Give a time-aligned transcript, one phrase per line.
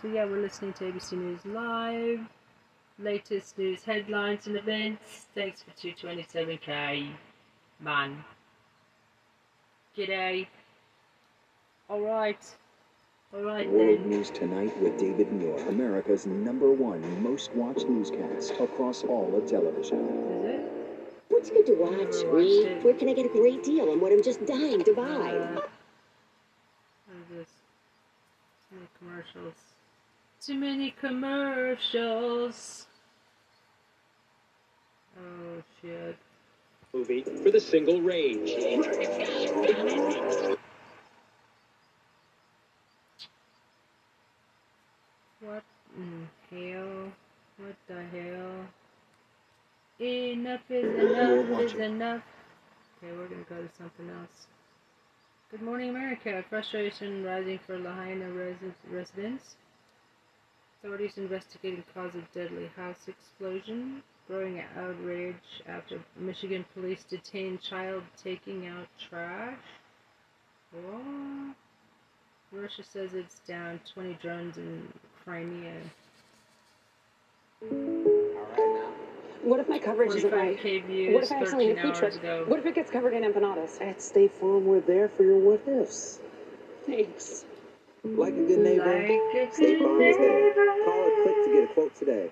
[0.00, 2.20] So yeah, we're listening to ABC News Live.
[2.98, 5.26] Latest news headlines and events.
[5.34, 7.10] Thanks for 227k.
[7.80, 8.24] Man.
[9.94, 10.46] G'day.
[11.90, 12.56] Alright.
[13.34, 14.08] Alright World then.
[14.08, 19.98] News Tonight with David Muir, America's number one most watched newscast across all of television.
[19.98, 20.96] Is it?
[21.28, 22.82] What's good to watch, Reed?
[22.82, 25.02] Where can I get a great deal on what I'm just dying to buy?
[25.02, 25.70] Uh, what
[27.18, 27.48] is this?
[28.98, 29.54] Commercials.
[30.44, 32.86] Too many commercials.
[35.18, 36.16] Oh shit.
[36.94, 38.50] movie for the single range.
[45.40, 45.62] What
[45.96, 47.12] in hell?
[47.58, 48.66] What the hell?
[50.00, 52.22] Enough is enough is enough.
[52.98, 54.46] Okay, we're gonna go to something else.
[55.50, 56.42] Good morning, America.
[56.48, 59.56] Frustration rising for Lahaina resi- residents.
[60.82, 64.02] Authorities investigating cause of deadly house explosion.
[64.26, 65.34] Growing outrage
[65.68, 69.58] after Michigan police detain child taking out trash.
[72.50, 74.88] Russia says it's down 20 drones in
[75.22, 75.80] Crimea.
[79.42, 80.58] What if my coverage isn't right?
[80.60, 82.18] views What if I accidentally 13 impeach hours it?
[82.20, 82.44] ago.
[82.46, 83.80] What if it gets covered in empanadas?
[83.82, 86.20] At State Farm, we're there for your what ifs.
[86.86, 87.44] Thanks.
[88.02, 90.54] Like a good neighbor, Like a State good Farm is there.
[90.84, 92.30] Call or click to get a quote today.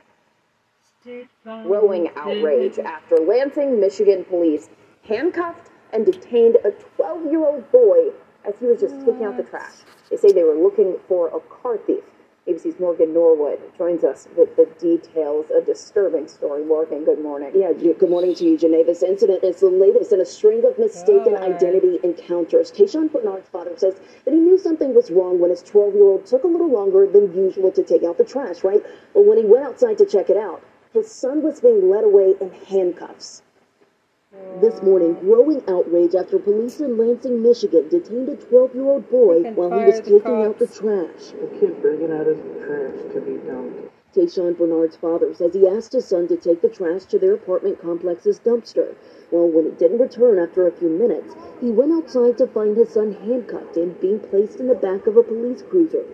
[1.00, 4.70] State Growing outrage after Lansing, Michigan police
[5.06, 8.11] handcuffed and detained a 12 year old boy
[8.46, 9.74] as he was just taking out the trash.
[10.11, 12.05] They say they were looking for a car thief.
[12.49, 15.51] ABC's Morgan Norwood joins us with the details.
[15.51, 16.65] A disturbing story.
[16.65, 17.53] Morgan, good morning.
[17.55, 18.87] Yeah, good morning to you, Janai.
[18.87, 22.73] This incident is the latest in a string of mistaken identity encounters.
[22.73, 26.25] Tayshawn Bernard's father says that he knew something was wrong when his 12 year old
[26.25, 28.83] took a little longer than usual to take out the trash, right?
[29.13, 30.63] But when he went outside to check it out,
[30.95, 33.43] his son was being led away in handcuffs.
[34.61, 39.42] This morning, growing outrage after police in Lansing, Michigan detained a 12 year old boy
[39.52, 41.33] while he was taking out the trash.
[41.33, 43.91] The kid bringing out his trash to be dumped.
[44.13, 47.80] Tayshawn Bernard's father says he asked his son to take the trash to their apartment
[47.80, 48.97] complex's dumpster.
[49.30, 52.91] Well, when he didn't return after a few minutes, he went outside to find his
[52.91, 56.05] son handcuffed and being placed in the back of a police cruiser.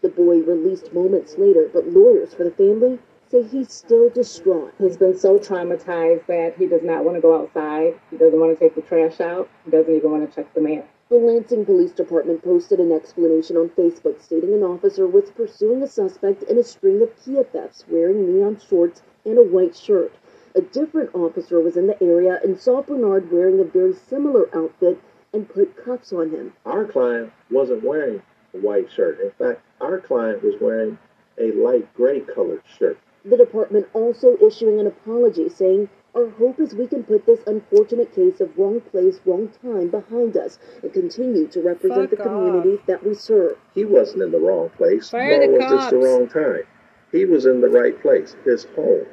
[0.00, 2.98] The boy released moments later, but lawyers for the family
[3.32, 4.74] say he's still distraught.
[4.78, 7.98] He's been so traumatized that he does not want to go outside.
[8.10, 9.48] He doesn't want to take the trash out.
[9.64, 10.86] He doesn't even want to check the mail.
[11.08, 15.86] The Lansing Police Department posted an explanation on Facebook stating an officer was pursuing a
[15.86, 20.12] suspect in a string of Kia thefts wearing neon shorts and a white shirt.
[20.54, 25.00] A different officer was in the area and saw Bernard wearing a very similar outfit
[25.32, 26.52] and put cuffs on him.
[26.66, 28.20] Our client wasn't wearing
[28.52, 29.20] a white shirt.
[29.20, 30.98] In fact, our client was wearing
[31.38, 32.98] a light gray colored shirt.
[33.24, 38.12] The department also issuing an apology saying, Our hope is we can put this unfortunate
[38.12, 42.82] case of wrong place, wrong time behind us and continue to represent Fuck the community
[42.86, 43.56] that we serve.
[43.74, 46.66] He wasn't in the wrong place, Fire nor the was this the wrong time.
[47.12, 49.06] He was in the right place, his home.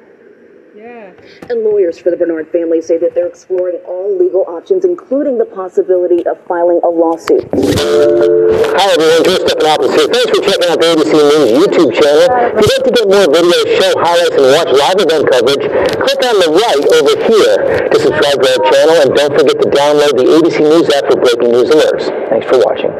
[0.74, 1.10] Yeah.
[1.50, 5.44] And lawyers for the Bernard family say that they're exploring all legal options, including the
[5.44, 7.42] possibility of filing a lawsuit.
[7.50, 10.06] Hi everyone, George Stephanopoulos here.
[10.14, 12.26] Thanks for checking out the ABC News YouTube channel.
[12.54, 15.64] If you'd like to get more videos, show highlights, and watch live event coverage,
[16.06, 19.68] click on the right over here to subscribe to our channel, and don't forget to
[19.74, 22.06] download the ABC News app for breaking news alerts.
[22.30, 22.94] Thanks for watching.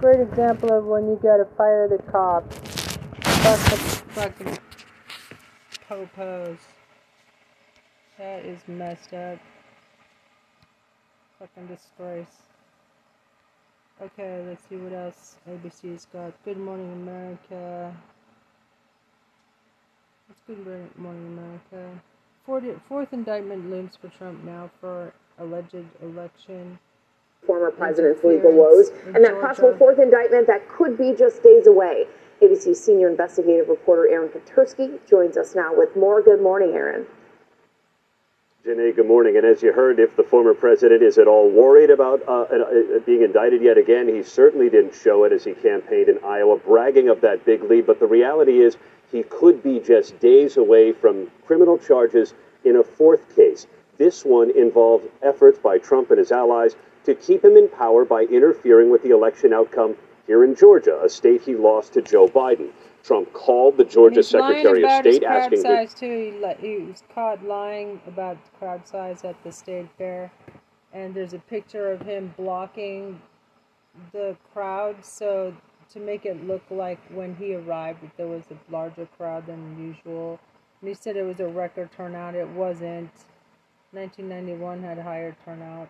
[0.00, 2.56] Great example of when you gotta fire the cops.
[3.44, 3.76] Fuck the
[4.16, 4.58] fucking
[5.88, 6.58] popos.
[8.18, 9.38] That is messed up.
[11.38, 12.26] Fucking disgrace.
[14.00, 16.32] Okay, let's see what else ABC's got.
[16.44, 17.94] Good Morning America.
[20.30, 22.00] It's Good Morning America.
[22.44, 26.78] Fourth, fourth indictment looms for Trump now for alleged election.
[27.46, 32.06] Former president's legal woes and that possible fourth indictment that could be just days away.
[32.42, 36.22] ABC's senior investigative reporter Aaron Katersky joins us now with more.
[36.22, 37.06] Good morning, Aaron.
[38.66, 39.36] Janai, good morning.
[39.36, 42.98] And as you heard, if the former president is at all worried about uh, uh,
[43.06, 47.08] being indicted yet again, he certainly didn't show it as he campaigned in Iowa, bragging
[47.08, 47.86] of that big lead.
[47.86, 48.76] But the reality is,
[49.10, 52.34] he could be just days away from criminal charges
[52.64, 53.66] in a fourth case.
[53.96, 58.22] This one involved efforts by Trump and his allies to keep him in power by
[58.22, 59.96] interfering with the election outcome
[60.26, 62.70] here in Georgia, a state he lost to Joe Biden.
[63.02, 66.32] Trump called the Georgia Secretary of State crowd asking size too.
[66.32, 70.32] He, li- he was caught lying about crowd size at the state fair,
[70.92, 73.20] and there's a picture of him blocking
[74.12, 75.54] the crowd so
[75.92, 79.78] to make it look like when he arrived that there was a larger crowd than
[79.78, 80.40] usual.
[80.80, 82.34] And he said it was a record turnout.
[82.34, 83.10] It wasn't.
[83.92, 85.88] 1991 had a higher turnout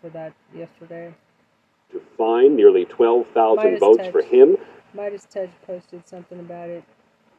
[0.00, 1.14] for that yesterday.
[1.92, 4.10] To find nearly 12,000 votes Touch.
[4.10, 4.56] for him,
[4.96, 6.82] MeidasTouch posted something about it.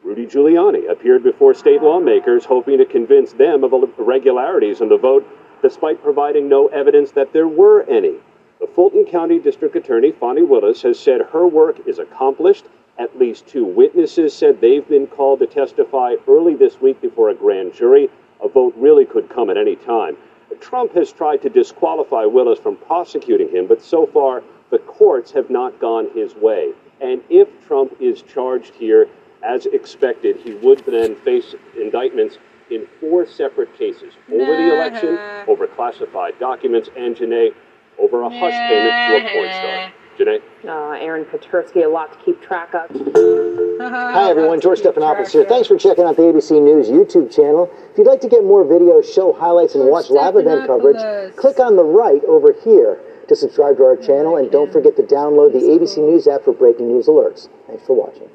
[0.03, 5.27] Rudy Giuliani appeared before state lawmakers hoping to convince them of irregularities in the vote,
[5.61, 8.15] despite providing no evidence that there were any.
[8.61, 12.65] The Fulton County District Attorney, Fani Willis, has said her work is accomplished.
[12.97, 17.35] At least two witnesses said they've been called to testify early this week before a
[17.35, 18.09] grand jury.
[18.41, 20.15] A vote really could come at any time.
[20.61, 25.49] Trump has tried to disqualify Willis from prosecuting him, but so far the courts have
[25.49, 26.73] not gone his way.
[26.99, 29.07] And if Trump is charged here,
[29.43, 32.37] as expected, he would then face indictments
[32.69, 35.17] in four separate cases over the election,
[35.47, 37.53] over classified documents, and Janai,
[37.99, 39.93] over a hush payment to a porn star.
[40.17, 40.41] Janai?
[40.65, 42.89] Uh, Aaron Katersky, a lot to keep track of.
[43.79, 45.45] Hi everyone, George Stephanopoulos here.
[45.45, 47.69] Thanks for checking out the ABC News YouTube channel.
[47.91, 51.59] If you'd like to get more videos, show highlights, and watch live event coverage, click
[51.59, 55.53] on the right over here to subscribe to our channel, and don't forget to download
[55.53, 57.49] the ABC News app for breaking news alerts.
[57.67, 58.29] Thanks for watching.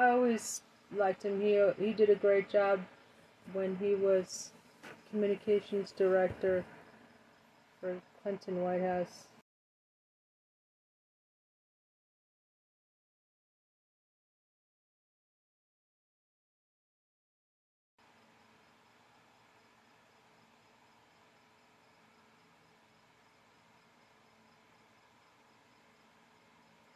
[0.00, 0.62] I always
[0.96, 1.42] liked him.
[1.42, 2.80] He he did a great job
[3.52, 4.50] when he was
[5.10, 6.64] communications director
[7.82, 9.26] for Clinton White House.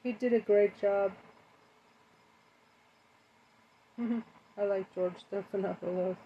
[0.02, 1.12] He did a great job.
[4.58, 6.17] I like George Stephanopoulos.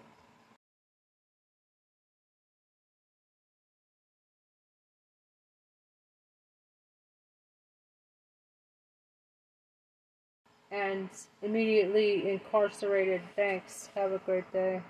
[10.71, 11.09] And
[11.41, 13.21] immediately incarcerated.
[13.35, 13.89] Thanks.
[13.95, 14.81] Have a great day.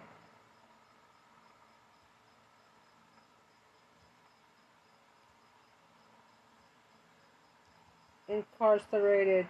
[8.29, 9.47] Incarcerated.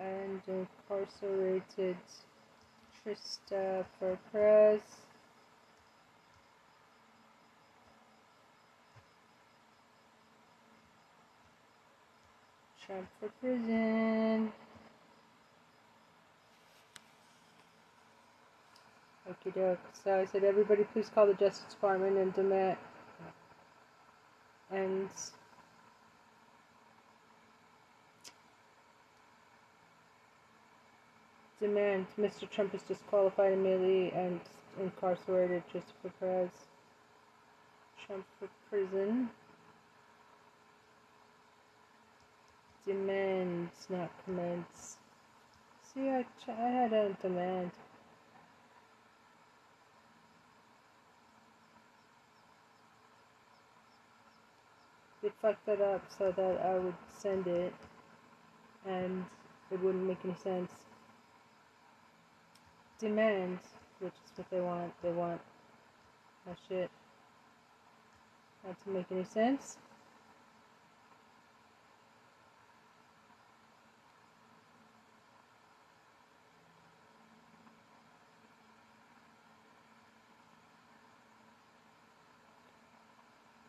[0.00, 1.96] And incarcerated
[3.02, 4.80] Christopher Perez.
[12.86, 14.52] Trump for prison.
[19.30, 19.78] Okie doke.
[20.02, 22.78] So I said, everybody please call the Justice Department and demand.
[24.72, 25.08] And
[31.60, 32.50] demand Mr.
[32.50, 34.40] Trump is disqualified immediately and
[34.80, 36.50] incarcerated Christopher Perez.
[38.06, 39.30] Trump for prison.
[42.86, 44.96] Demands, not commence.
[45.94, 47.72] See, I, ch- I had a demand.
[55.22, 57.74] They fucked that up so that I would send it
[58.86, 59.24] and
[59.70, 60.72] it wouldn't make any sense
[63.00, 63.58] demand,
[64.00, 64.92] which is what they want.
[65.02, 65.40] They want
[66.46, 66.90] my shit.
[68.66, 69.78] Not to make any sense.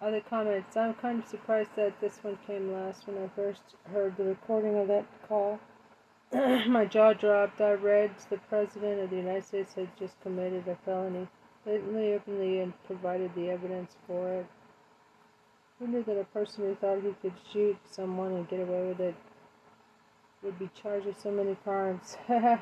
[0.02, 0.76] Other comments.
[0.76, 3.62] I'm kind of surprised that this one came last when I first
[3.94, 5.60] heard the recording of that call.
[6.68, 7.60] My jaw dropped.
[7.60, 11.28] I read the President of the United States had just committed a felony,
[11.66, 14.46] blatantly, openly, and provided the evidence for it.
[15.80, 19.02] Who knew that a person who thought he could shoot someone and get away with
[19.02, 19.16] it
[20.44, 22.18] would be charged with so many crimes?
[22.30, 22.60] right.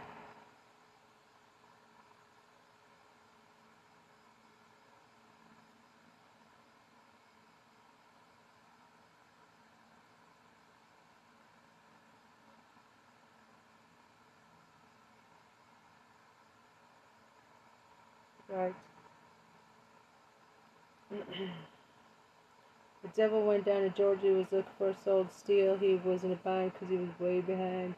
[23.02, 24.24] the devil went down to Georgia.
[24.24, 25.78] He was looking for a sold steel.
[25.78, 27.96] He was in a bind because he was way behind.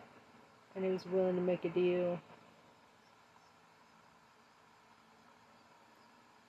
[0.76, 2.20] and he was willing to make a deal.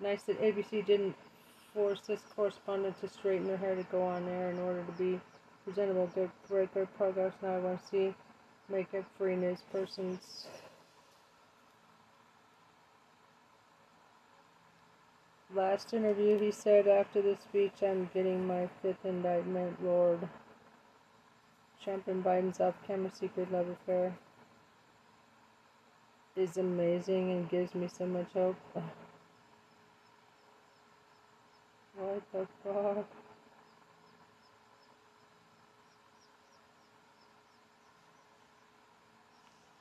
[0.00, 1.16] Nice that ABC didn't
[1.74, 5.20] force this correspondent to straighten her hair to go on air in order to be
[5.64, 6.10] presentable.
[6.14, 7.34] Good, great, good progress.
[7.42, 8.14] Now I want to see
[8.70, 10.48] makeup free news persons.
[15.54, 20.26] Last interview, he said after the speech, I'm getting my fifth indictment, Lord.
[21.84, 24.16] Trump and Biden's off camera secret love affair
[26.36, 28.56] is amazing and gives me so much hope.
[31.96, 33.06] What the fuck?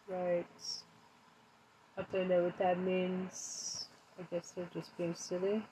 [0.09, 0.45] Right.
[1.97, 3.70] I don't know what that means.
[4.21, 5.63] I guess they're just being silly.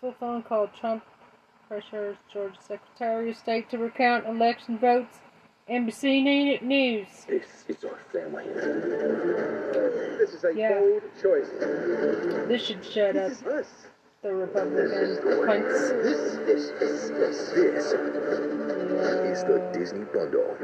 [0.00, 0.68] Full phone call.
[0.68, 1.04] Trump
[1.68, 5.18] pressures Georgia Secretary of State to recount election votes.
[5.68, 7.08] NBC News.
[7.26, 8.44] This is our family.
[10.18, 10.78] This is a Yeah.
[10.78, 11.50] bold choice.
[12.48, 13.32] This should shut up.
[13.32, 13.86] Is us.
[14.22, 16.02] The Republican cunts.
[16.04, 20.56] This, this, this, this, this is the Disney Bundle.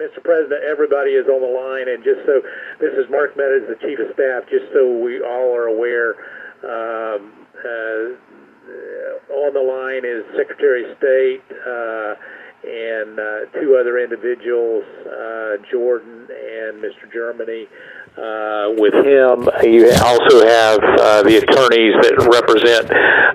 [0.00, 0.24] Mr.
[0.24, 2.40] President, everybody is on the line, and just so
[2.80, 6.16] this is Mark Meadows, the Chief of Staff, just so we all are aware,
[6.64, 8.16] um, uh,
[9.36, 12.14] on the line is Secretary of State uh,
[12.64, 17.12] and uh, two other individuals, uh, Jordan and Mr.
[17.12, 17.68] Germany.
[18.12, 22.84] Uh, with him, you also have uh, the attorneys that represent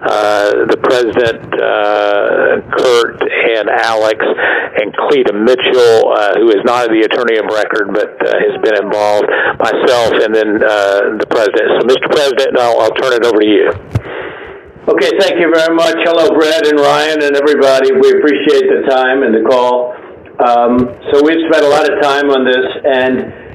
[0.05, 7.01] uh, the president, uh, Kurt and Alex, and Cleta Mitchell, uh, who is not the
[7.09, 9.25] attorney of record but uh, has been involved,
[9.57, 11.81] myself, and then uh, the president.
[11.81, 12.05] So, Mr.
[12.13, 13.73] President, I'll, I'll turn it over to you.
[14.93, 15.97] Okay, thank you very much.
[16.05, 17.97] Hello, Brad and Ryan and everybody.
[17.97, 19.97] We appreciate the time and the call.
[20.37, 23.46] Um, so we've spent a lot of time on this, and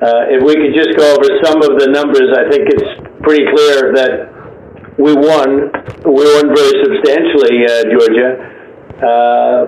[0.00, 2.88] uh, if we could just go over some of the numbers, I think it's
[3.20, 4.32] pretty clear that
[4.96, 5.68] we won.
[6.08, 8.30] We won very substantially, uh, Georgia.
[8.96, 9.60] Uh,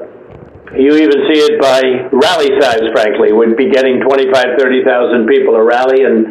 [0.73, 3.37] you even see it by rally size, frankly.
[3.37, 6.25] We'd be getting 25, 30,000 people a rally, and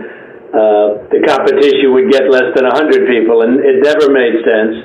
[0.49, 4.81] uh, the competition would get less than 100 people, and it never made sense.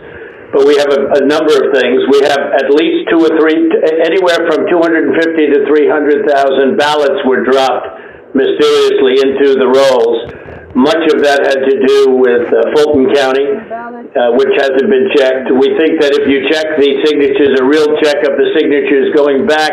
[0.52, 2.04] But we have a, a number of things.
[2.12, 3.64] We have at least two or three,
[4.04, 5.16] anywhere from 250
[5.56, 8.05] to 300,000 ballots were dropped
[8.36, 10.28] mysteriously into the rolls.
[10.76, 15.48] Much of that had to do with uh, Fulton County, uh, which hasn't been checked.
[15.48, 19.48] We think that if you check the signatures, a real check of the signatures going
[19.48, 19.72] back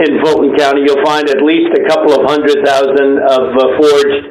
[0.00, 4.24] in Fulton County, you'll find at least a couple of hundred thousand of uh, forged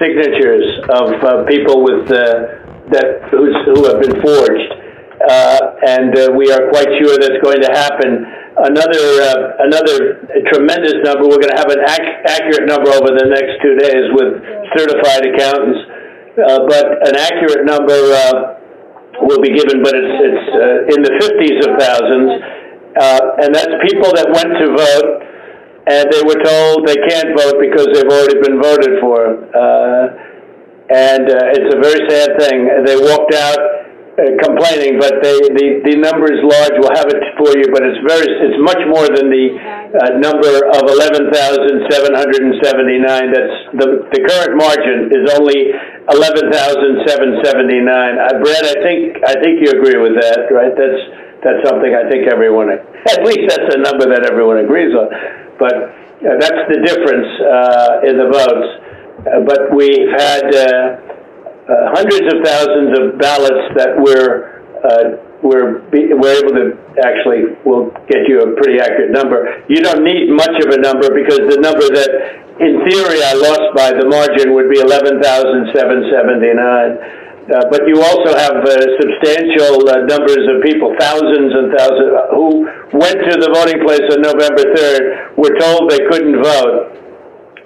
[0.00, 4.70] signatures of uh, people with uh, that who's, who have been forged,
[5.28, 5.60] uh,
[5.92, 8.24] and uh, we are quite sure that's going to happen.
[8.54, 10.22] Another uh, another
[10.54, 11.26] tremendous number.
[11.26, 14.30] We're going to have an ac- accurate number over the next two days with
[14.78, 15.80] certified accountants,
[16.38, 18.62] uh, but an accurate number uh,
[19.26, 22.30] will be given, but it's it's uh, in the fifties of thousands,
[22.94, 25.24] uh, and that's people that went to vote
[25.86, 29.36] and they were told they can't vote because they've already been voted for.
[29.52, 30.16] Uh,
[30.88, 32.70] and it's a very sad thing.
[32.86, 33.58] They walked out
[34.14, 36.78] complaining, but they, the the number is large.
[36.78, 40.54] We'll have it for you, but it's very it's much more than the uh, number
[40.70, 43.34] of eleven thousand seven hundred and seventy nine.
[43.34, 45.74] That's the the current margin is only
[46.14, 48.14] eleven thousand seven seventy nine.
[48.22, 50.70] Uh, Brad, I think I think you agree with that, right?
[50.78, 51.00] That's
[51.42, 52.70] that's something I think everyone
[53.14, 55.10] at least that's a number that everyone agrees on.
[55.58, 58.68] But uh, that's the difference uh, in the votes.
[59.26, 60.46] Uh, but we've had
[61.68, 66.76] uh, uh, hundreds of thousands of ballots that were uh, we're be, we're able to
[67.04, 69.64] actually will get you a pretty accurate number.
[69.68, 72.10] You don't need much of a number because the number that
[72.60, 77.24] in theory I lost by the margin would be eleven thousand seven seventy nine.
[77.44, 82.64] Uh, but you also have uh, substantial uh, numbers of people, thousands and thousands, who
[82.96, 86.96] went to the voting place on November 3rd, were told they couldn't vote.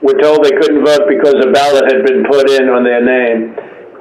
[0.02, 3.54] Were told they couldn't vote because a ballot had been put in on their name.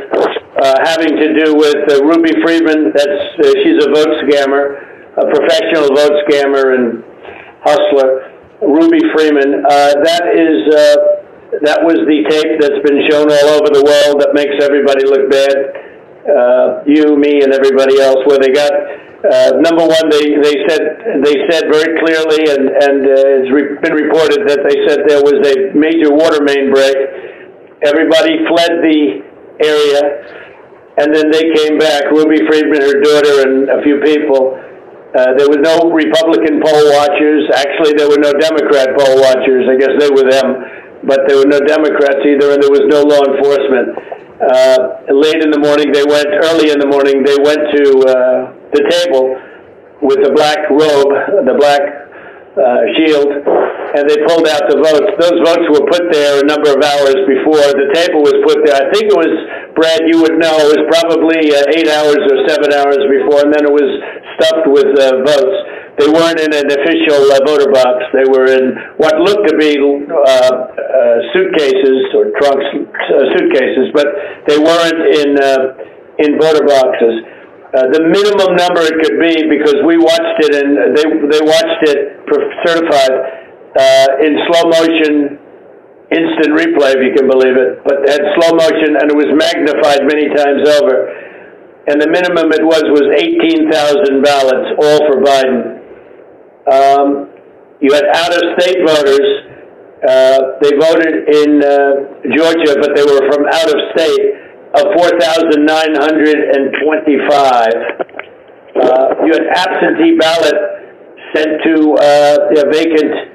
[0.62, 2.94] uh, having to do with uh, Ruby Freeman.
[2.94, 4.78] That's uh, she's a vote scammer,
[5.18, 7.04] a professional vote scammer and
[7.66, 8.32] hustler.
[8.62, 9.66] Ruby Freeman.
[9.66, 10.96] Uh, that is uh,
[11.62, 15.28] that was the tape that's been shown all over the world that makes everybody look
[15.28, 15.84] bad.
[16.26, 18.18] Uh, you, me, and everybody else.
[18.26, 18.72] Where they got
[19.24, 20.82] uh, number one, they, they said
[21.24, 25.24] they said very clearly, and and uh, it's re- been reported that they said there
[25.24, 26.94] was a major water main break.
[27.80, 29.00] Everybody fled the
[29.64, 30.02] area,
[31.00, 32.12] and then they came back.
[32.12, 34.60] Ruby Freeman, her daughter, and a few people.
[35.16, 37.48] Uh, there were no Republican poll watchers.
[37.56, 39.64] Actually, there were no Democrat poll watchers.
[39.64, 43.00] I guess they were them, but there were no Democrats either, and there was no
[43.00, 43.96] law enforcement.
[44.36, 46.28] Uh, late in the morning, they went.
[46.28, 49.40] Early in the morning, they went to uh, the table
[50.04, 51.12] with the black robe,
[51.48, 51.80] the black
[52.56, 55.08] uh, shield, and they pulled out the votes.
[55.20, 58.76] Those votes were put there a number of hours before the table was put there.
[58.76, 59.32] I think it was,
[59.76, 63.52] Brad, you would know, it was probably uh, eight hours or seven hours before, and
[63.52, 63.88] then it was
[64.40, 65.56] stuffed with uh, votes.
[65.96, 68.04] They weren't in an official uh, voter box.
[68.12, 74.08] They were in what looked to be uh, uh, suitcases or trunks, uh, suitcases, but
[74.44, 75.30] they weren't in
[76.20, 77.35] in voter boxes.
[77.74, 81.82] Uh, the minimum number it could be because we watched it and they they watched
[81.90, 82.14] it
[82.62, 83.14] certified
[83.74, 85.34] uh, in slow motion,
[86.14, 90.06] instant replay if you can believe it, but had slow motion and it was magnified
[90.06, 91.10] many times over.
[91.90, 95.82] And the minimum it was was 18,000 ballots, all for Biden.
[96.70, 97.08] Um,
[97.82, 99.28] you had out-of-state voters.
[100.06, 104.45] Uh, they voted in uh, Georgia, but they were from out of state
[104.76, 105.66] of 4,925.
[108.76, 110.76] Uh, you had absentee ballot
[111.34, 112.36] sent to uh,
[112.70, 113.32] vacant.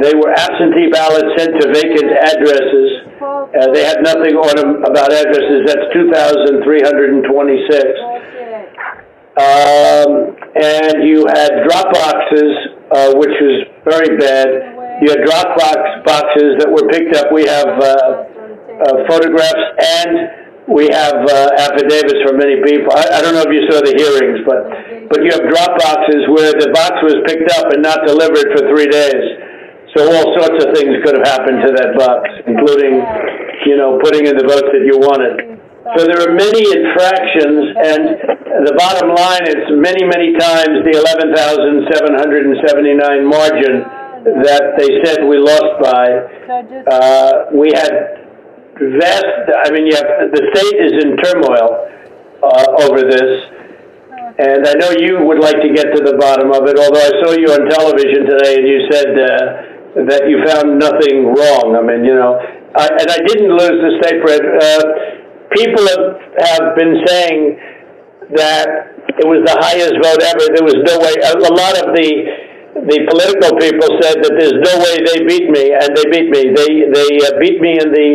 [0.00, 3.02] They were absentee ballots sent to vacant addresses.
[3.20, 5.66] Uh, they had nothing on them about addresses.
[5.66, 6.64] That's 2,326.
[9.34, 12.54] Um, and you had drop boxes,
[12.94, 14.46] uh, which was very bad.
[15.02, 17.32] You had drop box boxes that were picked up.
[17.34, 18.30] We have uh,
[18.78, 22.88] uh, photographs and we have uh, affidavits from many people.
[22.96, 24.64] I, I don't know if you saw the hearings, but
[25.12, 28.64] but you have drop boxes where the box was picked up and not delivered for
[28.72, 29.20] three days.
[29.92, 32.98] So all sorts of things could have happened to that box, including,
[33.68, 35.54] you know, putting in the votes that you wanted.
[35.94, 38.18] So there are many infractions, and
[38.66, 43.86] the bottom line is many, many times the 11,779 margin
[44.42, 46.24] that they said we lost by.
[46.88, 48.23] Uh, we had
[48.78, 49.26] vast,
[49.64, 51.88] I mean, you have, the state is in turmoil
[52.42, 53.50] uh, over this.
[54.34, 57.12] And I know you would like to get to the bottom of it, although I
[57.22, 59.30] saw you on television today and you said uh,
[60.10, 61.78] that you found nothing wrong.
[61.78, 62.34] I mean, you know,
[62.74, 64.18] I, and I didn't lose the state.
[64.18, 64.82] Uh,
[65.54, 66.06] people have,
[66.42, 67.40] have been saying
[68.34, 68.66] that
[69.22, 70.44] it was the highest vote ever.
[70.50, 71.14] There was no way.
[71.22, 72.10] A, a lot of the
[72.74, 76.50] the political people said that there's no way they beat me, and they beat me.
[76.50, 78.10] They they uh, beat me in the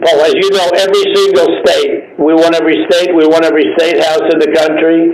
[0.00, 0.18] poll.
[0.24, 3.14] As you know, every single state, we won every state.
[3.14, 5.12] We won every state house in the country.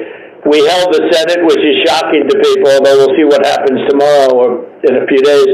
[0.48, 4.32] We held the Senate, which is shocking to people, although we'll see what happens tomorrow
[4.32, 4.48] or
[4.88, 5.52] in a few days.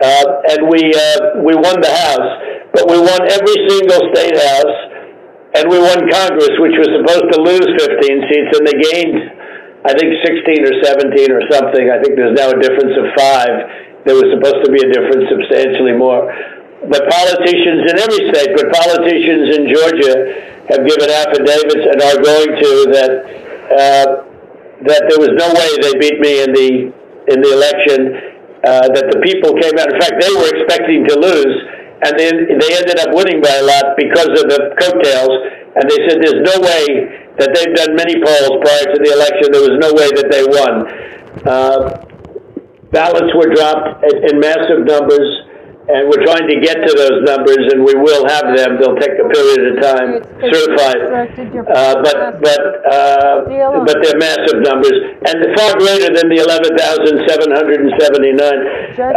[0.00, 2.30] Uh, and we uh, we won the House,
[2.72, 4.76] but we won every single state house,
[5.58, 9.18] and we won Congress, which was supposed to lose 15 seats, and they gained,
[9.84, 11.90] I think, 16 or 17 or something.
[11.90, 13.52] I think there's now a difference of five.
[14.06, 16.32] There was supposed to be a difference substantially more.
[16.88, 20.16] But politicians in every state, but politicians in Georgia
[20.72, 23.12] have given affidavits and are going to that
[23.68, 24.06] uh,
[24.88, 26.70] that there was no way they beat me in the
[27.28, 28.32] in the election.
[28.60, 29.88] Uh, that the people came out.
[29.88, 31.56] In fact, they were expecting to lose,
[32.04, 35.32] and then they ended up winning by a lot because of the coattails.
[35.80, 36.84] And they said there's no way
[37.40, 39.48] that they've done many polls prior to the election.
[39.48, 40.72] There was no way that they won.
[41.40, 42.04] Uh,
[42.92, 45.49] ballots were dropped in, in massive numbers
[45.90, 48.78] and we're trying to get to those numbers, and we will have them.
[48.78, 51.02] They'll take a period of time, certified,
[51.66, 53.42] uh, but but uh,
[53.84, 54.94] but they're massive numbers,
[55.26, 58.38] and far greater than the 11,779.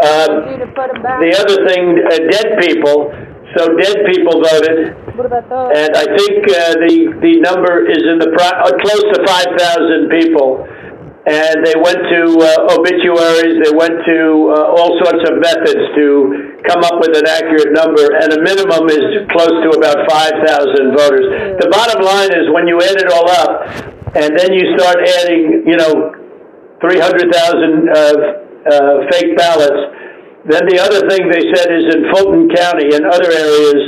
[0.02, 0.50] Um,
[1.22, 3.14] the other thing, uh, dead people
[3.58, 4.98] so dead people voted.
[5.14, 5.70] What about those?
[5.78, 10.10] And I think uh, the the number is in the pro- uh, close to 5,000
[10.10, 10.66] people.
[11.24, 13.56] And they went to uh, obituaries.
[13.64, 14.20] They went to
[14.52, 18.04] uh, all sorts of methods to come up with an accurate number.
[18.20, 21.26] And a minimum is close to about 5,000 voters.
[21.60, 23.52] The bottom line is when you add it all up,
[24.16, 26.14] and then you start adding, you know,
[26.84, 29.82] 300,000 uh, uh, fake ballots.
[30.44, 33.82] Then the other thing they said is in Fulton County and other areas,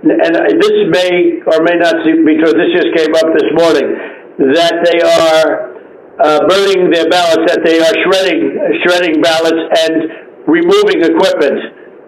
[0.00, 3.84] and this may or may not be true, this just came up this morning,
[4.56, 5.76] that they are
[6.24, 11.60] uh, burning their ballots, that they are shredding, shredding ballots and removing equipment.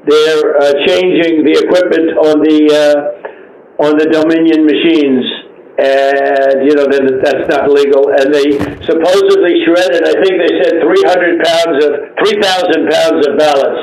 [0.08, 5.42] They're uh, changing the equipment on the, uh, on the Dominion machines
[5.78, 8.12] and you know that's not legal.
[8.12, 13.82] And they supposedly shredded, I think they said 300 pounds of 3,000 pounds of ballots,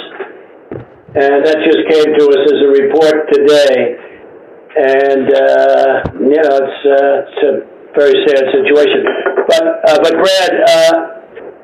[1.18, 3.98] and that just came to us as a report today.
[4.70, 5.92] And uh,
[6.24, 7.54] you know it's uh, it's a
[7.98, 9.02] very sad situation.
[9.50, 10.94] But uh, but Brad, uh,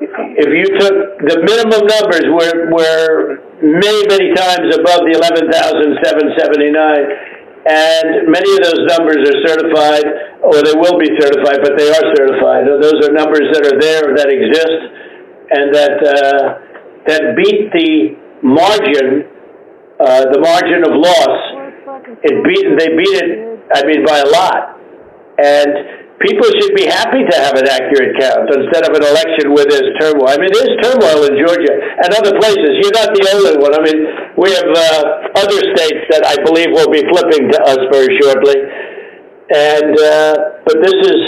[0.02, 8.30] if you took the minimum numbers were were many many times above the 11,779 and
[8.30, 10.06] many of those numbers are certified,
[10.38, 12.62] or they will be certified, but they are certified.
[12.62, 14.78] Those are numbers that are there, that exist,
[15.50, 16.62] and that uh,
[17.10, 18.14] that beat the
[18.46, 19.26] margin,
[19.98, 21.58] uh, the margin of loss.
[22.22, 23.58] It beat, they beat it.
[23.74, 24.78] I mean, by a lot,
[25.42, 29.68] and people should be happy to have an accurate count instead of an election where
[29.68, 30.32] there's turmoil.
[30.32, 32.80] I mean, there's turmoil in Georgia and other places.
[32.80, 33.72] You're not the only one.
[33.76, 34.00] I mean,
[34.40, 38.56] we have uh, other states that I believe will be flipping to us very shortly.
[39.52, 41.20] And uh, but this is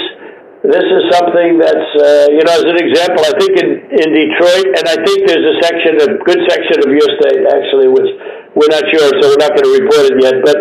[0.64, 3.22] this is something that's uh, you know as an example.
[3.22, 6.90] I think in in Detroit, and I think there's a section, a good section of
[6.90, 8.11] your state actually, which
[8.57, 10.35] we're not sure, so we're not going to report it yet.
[10.42, 10.59] But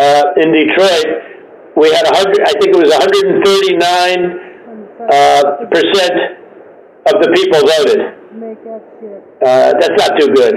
[0.00, 1.33] uh, in Detroit
[1.76, 3.44] we had 100, I think it was 139
[5.10, 6.16] uh, percent
[7.10, 8.00] of the people voted.
[9.42, 10.54] Uh, that's not too good.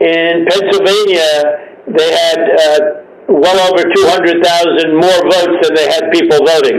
[0.00, 2.78] In Pennsylvania, they had uh,
[3.28, 6.78] well over 200,000 more votes than they had people voting,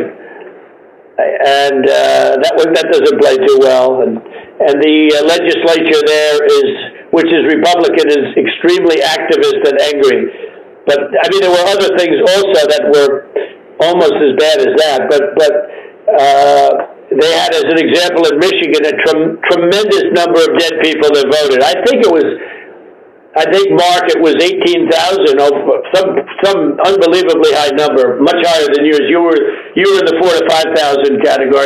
[1.17, 4.01] and uh, that that doesn't play too well.
[4.01, 4.17] And
[4.63, 6.67] and the uh, legislature there is,
[7.11, 10.53] which is Republican, is extremely activist and angry.
[10.85, 13.27] But I mean, there were other things also that were
[13.79, 14.99] almost as bad as that.
[15.09, 15.53] But but
[16.13, 16.71] uh,
[17.13, 21.25] they had, as an example, in Michigan, a trem- tremendous number of dead people that
[21.29, 21.61] voted.
[21.61, 22.25] I think it was.
[23.33, 25.41] I think Mark, it was eighteen thousand,
[25.89, 26.09] some
[26.45, 29.09] some unbelievably high number, much higher than yours.
[29.09, 29.39] You were
[29.73, 31.65] you were in the four to five thousand category,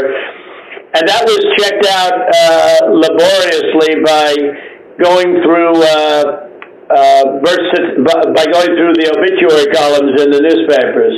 [0.96, 4.32] and that was checked out uh, laboriously by
[4.96, 6.48] going through uh,
[6.88, 11.16] uh, by going through the obituary columns in the newspapers.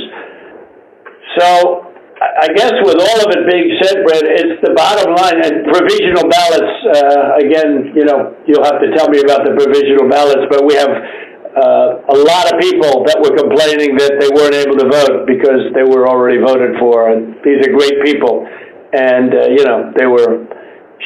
[1.38, 1.90] So
[2.20, 5.40] I guess with all of it being said, Brett, it's the bottom line.
[5.40, 10.04] And provisional ballots, uh, again, you know, you'll have to tell me about the provisional
[10.04, 14.52] ballots, but we have uh, a lot of people that were complaining that they weren't
[14.52, 17.08] able to vote because they were already voted for.
[17.08, 18.44] And these are great people.
[18.92, 20.44] And, uh, you know, they were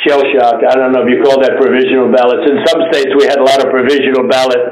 [0.03, 0.67] shell shocked.
[0.67, 2.43] I don't know if you call that provisional ballots.
[2.43, 4.67] In some states, we had a lot of provisional ballot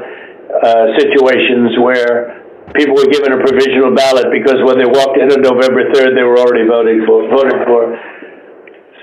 [0.51, 5.43] uh, situations where people were given a provisional ballot because when they walked in on
[5.43, 7.91] November 3rd, they were already voting for voting for.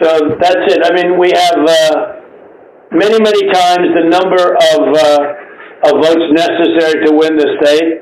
[0.00, 0.08] So
[0.40, 0.80] that's it.
[0.80, 1.94] I mean, we have uh,
[2.90, 8.00] many, many times the number of uh, of votes necessary to win the state,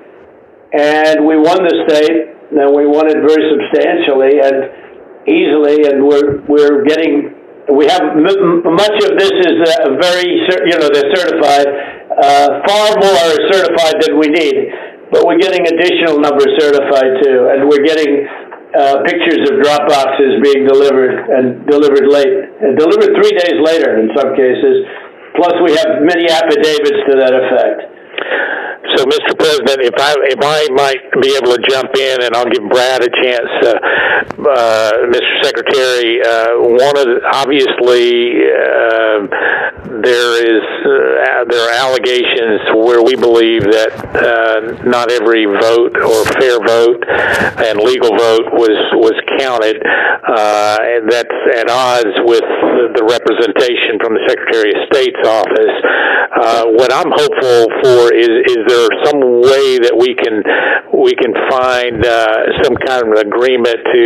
[0.74, 6.40] and we won the state, and we won it very substantially and easily, and we're
[6.46, 7.34] we're getting.
[7.68, 11.68] We have m- much of this is uh, very, you know, they're certified,
[12.16, 14.72] uh, far more certified than we need
[15.10, 18.28] but we're getting additional numbers certified too, and we're getting
[18.76, 23.96] uh, pictures of drop boxes being delivered and delivered late, and delivered three days later
[23.96, 24.84] in some cases.
[25.36, 27.88] Plus, we have many affidavits to that effect.
[28.96, 29.34] So, Mr.
[29.38, 33.02] President, if I if I might be able to jump in, and I'll give Brad
[33.02, 33.74] a chance, uh,
[34.38, 35.42] uh, Mr.
[35.42, 36.22] Secretary.
[36.22, 39.26] Uh, one of the, obviously uh,
[39.98, 46.22] there is uh, there are allegations where we believe that uh, not every vote or
[46.38, 47.02] fair vote
[47.66, 52.46] and legal vote was was counted, and that's at odds with
[52.94, 55.76] the representation from the Secretary of State's office.
[56.78, 60.44] what I'm hopeful for is is there some way that we can
[60.92, 64.04] we can find uh, some kind of agreement to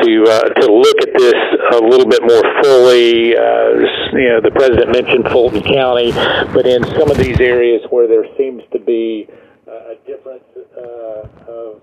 [0.00, 1.40] to uh, to look at this
[1.76, 3.36] a little bit more fully.
[3.36, 3.84] Uh,
[4.16, 6.12] you know, the president mentioned Fulton County,
[6.52, 9.28] but in some of these areas where there seems to be
[9.70, 11.82] a difference uh, of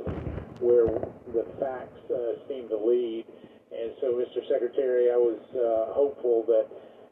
[0.59, 0.87] where
[1.33, 3.25] the facts uh, seem to lead.
[3.71, 4.41] And so, Mr.
[4.47, 6.67] Secretary, I was uh, hopeful that,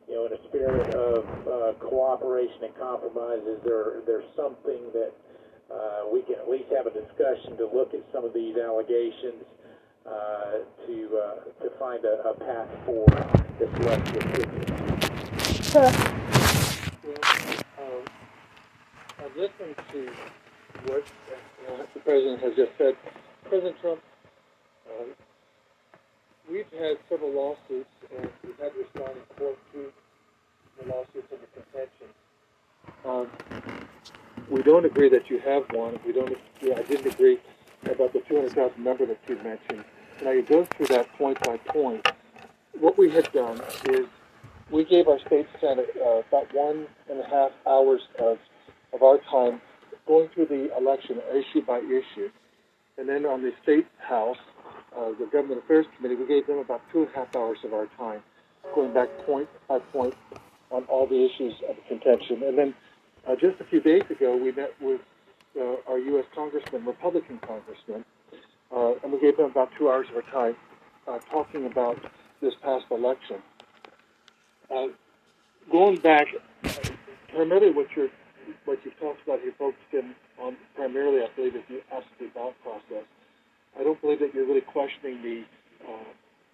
[0.07, 5.11] you know, in a spirit of uh, cooperation and compromise, is there there's something that
[5.73, 9.43] uh, we can at least have a discussion to look at some of these allegations
[10.05, 13.27] uh, to uh, to find a, a path forward
[13.59, 14.71] that's less restrictive.
[15.75, 15.91] Um,
[19.19, 20.09] I've listened to
[20.85, 21.03] what
[21.67, 22.95] uh, the president has just said.
[23.45, 23.99] President Trump,
[24.89, 25.07] um,
[26.49, 29.91] we've had several lawsuits, and we've had to respond in court to
[30.79, 32.07] the lawsuits and the contention.
[33.05, 33.87] Um,
[34.49, 35.99] we don't agree that you have one.
[36.05, 36.35] We don't.
[36.61, 37.39] Yeah, I didn't agree
[37.83, 39.83] about the 200,000 number that you mentioned.
[40.19, 42.07] And I go through that point by point.
[42.79, 44.05] What we had done is
[44.71, 48.37] we gave our state senate uh, about one and a half hours of,
[48.93, 49.61] of our time
[50.07, 52.29] going through the election issue by issue.
[52.97, 54.37] And then on the state house,
[54.97, 57.73] uh, the government affairs committee, we gave them about two and a half hours of
[57.73, 58.21] our time,
[58.73, 60.13] going back point by point
[60.71, 62.43] on all the issues of contention.
[62.43, 62.73] And then
[63.27, 65.01] uh, just a few days ago, we met with
[65.59, 66.25] uh, our U.S.
[66.33, 68.05] congressman, Republican congressman,
[68.75, 70.55] uh, and we gave them about two hours of our time
[71.07, 71.97] uh, talking about
[72.41, 73.37] this past election.
[74.73, 74.87] Uh,
[75.71, 76.27] going back,
[77.29, 78.09] primarily what you're,
[78.65, 82.55] what you've talked about here, focused in on primarily, I believe, is the absentee ballot
[82.63, 83.05] process.
[83.79, 85.43] I don't believe that you're really questioning the,
[85.87, 86.11] uh,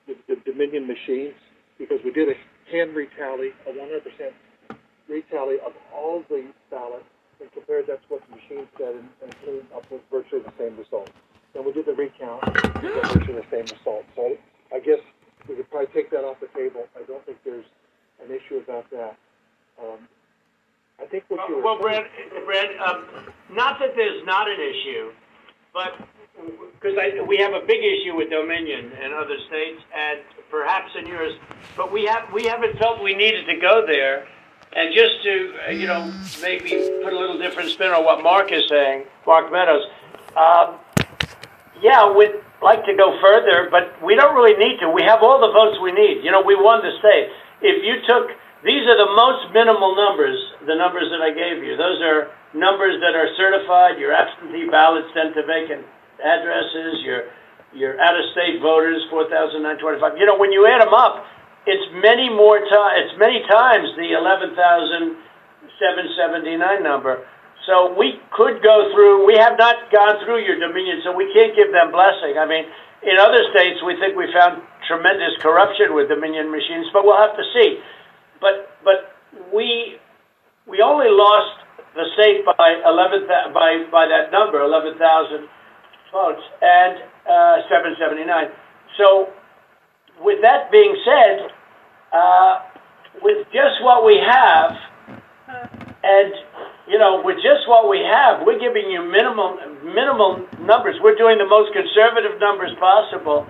[0.07, 1.35] the, the Dominion machines
[1.77, 2.35] because we did a
[2.71, 4.75] hand retally, a 100%
[5.09, 7.05] retally of all the ballots
[7.39, 10.53] and compared that to what the machine said and, and came up with virtually the
[10.57, 11.09] same result.
[11.53, 14.05] Then we did the recount, and virtually the same result.
[14.15, 14.37] So
[14.73, 14.99] I guess
[15.49, 16.85] we could probably take that off the table.
[16.95, 17.65] I don't think there's
[18.23, 19.17] an issue about that.
[19.81, 20.07] Um,
[21.01, 22.05] I think what you were Well, Brad,
[22.45, 23.05] Brad, um,
[23.51, 25.11] not that there's not an issue,
[25.73, 25.97] but
[26.81, 31.33] because we have a big issue with Dominion and other states, and perhaps in yours,
[31.77, 34.27] but we have we haven't felt we needed to go there.
[34.73, 36.71] And just to you know maybe
[37.03, 39.83] put a little different spin on what Mark is saying, Mark Meadows.
[40.35, 40.79] Um,
[41.81, 44.89] yeah, we'd like to go further, but we don't really need to.
[44.89, 46.23] We have all the votes we need.
[46.23, 47.29] You know, we won the state.
[47.61, 48.31] If you took
[48.63, 51.75] these are the most minimal numbers, the numbers that I gave you.
[51.75, 55.85] Those are numbers that are certified, your absentee ballots sent to vacant
[56.23, 57.25] addresses, your
[57.73, 60.17] your out-of-state voters, 4,925.
[60.19, 61.23] You know, when you add them up,
[61.65, 67.23] it's many more times, it's many times the 11,779 number.
[67.63, 71.55] So we could go through, we have not gone through your Dominion, so we can't
[71.55, 72.35] give them blessing.
[72.35, 72.65] I mean,
[73.05, 77.37] in other states, we think we found tremendous corruption with Dominion machines, but we'll have
[77.37, 77.79] to see.
[78.41, 79.13] But but
[79.53, 79.99] we
[80.65, 81.59] we only lost
[81.93, 85.47] the state by eleven by by that number, eleven thousand
[86.11, 86.97] votes, and
[87.29, 88.49] uh, seven seventy nine.
[88.97, 89.29] So
[90.21, 91.49] with that being said,
[92.11, 92.59] uh,
[93.21, 94.71] with just what we have,
[96.03, 96.33] and
[96.87, 100.95] you know, with just what we have, we're giving you minimal minimal numbers.
[101.01, 103.47] We're doing the most conservative numbers possible.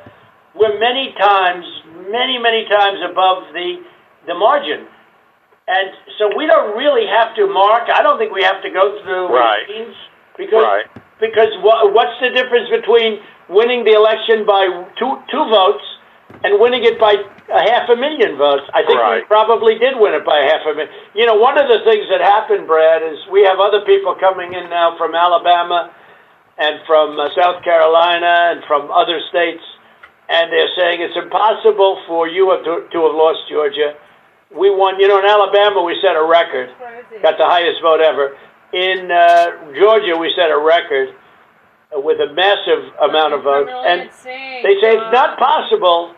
[0.53, 1.65] We're many times,
[2.09, 3.83] many many times above the
[4.27, 4.87] the margin.
[5.67, 7.87] And so we don't really have to mark.
[7.93, 9.63] I don't think we have to go through Right.
[10.41, 10.87] Because Right.
[11.21, 14.65] because what, what's the difference between winning the election by
[14.97, 15.85] two two votes
[16.43, 18.65] and winning it by a half a million votes?
[18.73, 20.89] I think we probably did win it by a half a million.
[21.13, 24.53] You know, one of the things that happened, Brad, is we have other people coming
[24.57, 25.93] in now from Alabama
[26.57, 29.63] and from uh, South Carolina and from other states,
[30.29, 33.93] and they're saying it's impossible for you to, to have lost Georgia.
[34.51, 36.69] We won, you know, in Alabama we set a record,
[37.23, 38.35] got the highest vote ever.
[38.73, 41.15] In uh, Georgia we set a record
[41.91, 44.07] with a massive amount of votes, and
[44.63, 46.15] they say it's not possible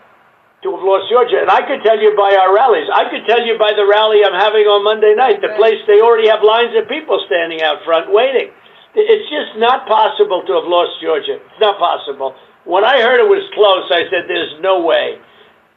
[0.61, 1.41] to have lost Georgia.
[1.41, 2.87] And I could tell you by our rallies.
[2.93, 5.41] I could tell you by the rally I'm having on Monday night.
[5.41, 8.53] The place they already have lines of people standing out front waiting.
[8.93, 11.41] It's just not possible to have lost Georgia.
[11.41, 12.37] It's not possible.
[12.63, 15.17] When I heard it was close, I said, "There's no way."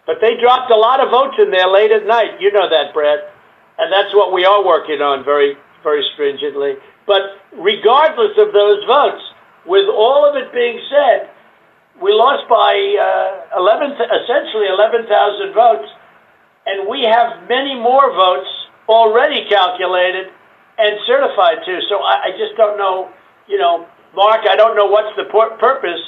[0.04, 2.38] But they dropped a lot of votes in there late at night.
[2.38, 3.32] You know that, Brett.
[3.78, 6.74] And that's what we are working on very, very stringently.
[7.06, 9.22] But regardless of those votes,
[9.62, 11.30] with all of it being said,
[12.02, 15.86] we lost by uh, 11, essentially 11,000 votes,
[16.66, 18.50] and we have many more votes
[18.90, 20.34] already calculated
[20.76, 21.78] and certified too.
[21.88, 23.08] So I, I just don't know,
[23.46, 26.02] you know, Mark, I don't know what's the pur- purpose.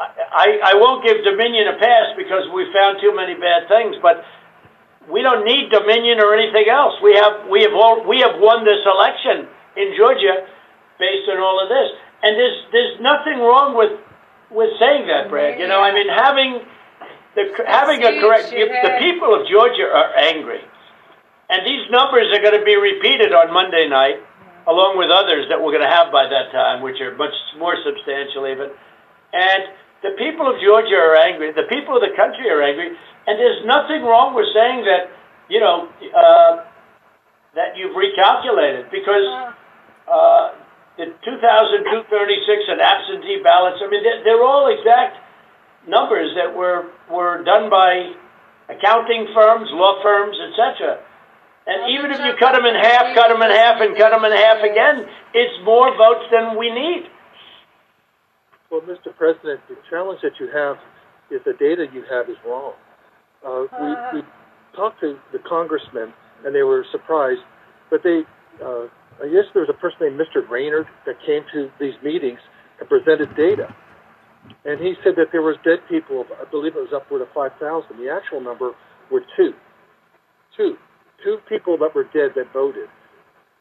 [0.00, 4.24] I, I won't give Dominion a pass because we found too many bad things, but
[5.10, 6.94] we don't need Dominion or anything else.
[7.02, 10.46] We have we have all, we have won this election in Georgia
[10.98, 11.88] based on all of this.
[12.22, 13.98] and there's there's nothing wrong with
[14.50, 15.60] with saying that, Brad.
[15.60, 16.64] You know, I mean, having
[17.34, 18.50] the having a correct.
[18.50, 20.60] The people of Georgia are angry,
[21.48, 24.18] and these numbers are going to be repeated on Monday night,
[24.66, 27.76] along with others that we're going to have by that time, which are much more
[27.84, 28.70] substantial even.
[29.32, 29.62] And
[30.02, 31.52] the people of Georgia are angry.
[31.52, 32.94] The people of the country are angry,
[33.26, 35.10] and there's nothing wrong with saying that.
[35.48, 35.88] You know.
[36.12, 36.68] Uh,
[37.58, 39.26] that you've recalculated because
[40.06, 40.54] uh,
[40.94, 45.18] the 2,236 and absentee ballots, I mean, they're, they're all exact
[45.88, 48.14] numbers that were, were done by
[48.68, 51.02] accounting firms, law firms, etc.
[51.66, 54.24] And even if you cut them in half, cut them in half, and cut them
[54.24, 57.10] in half again, it's more votes than we need.
[58.70, 59.16] Well, Mr.
[59.16, 60.76] President, the challenge that you have
[61.30, 62.74] is the data you have is wrong.
[63.46, 64.26] Uh, we, we
[64.76, 66.12] talked to the congressmen,
[66.44, 67.40] and they were surprised,
[67.90, 68.22] but they,
[68.62, 68.84] uh,
[69.24, 70.46] I guess there was a person named Mr.
[70.46, 72.40] Braynard that came to these meetings
[72.78, 73.74] and presented data.
[74.64, 77.96] And he said that there was dead people, I believe it was upward of 5,000.
[77.96, 78.72] The actual number
[79.10, 79.52] were two.
[80.56, 80.76] Two.
[81.24, 82.88] Two people that were dead that voted.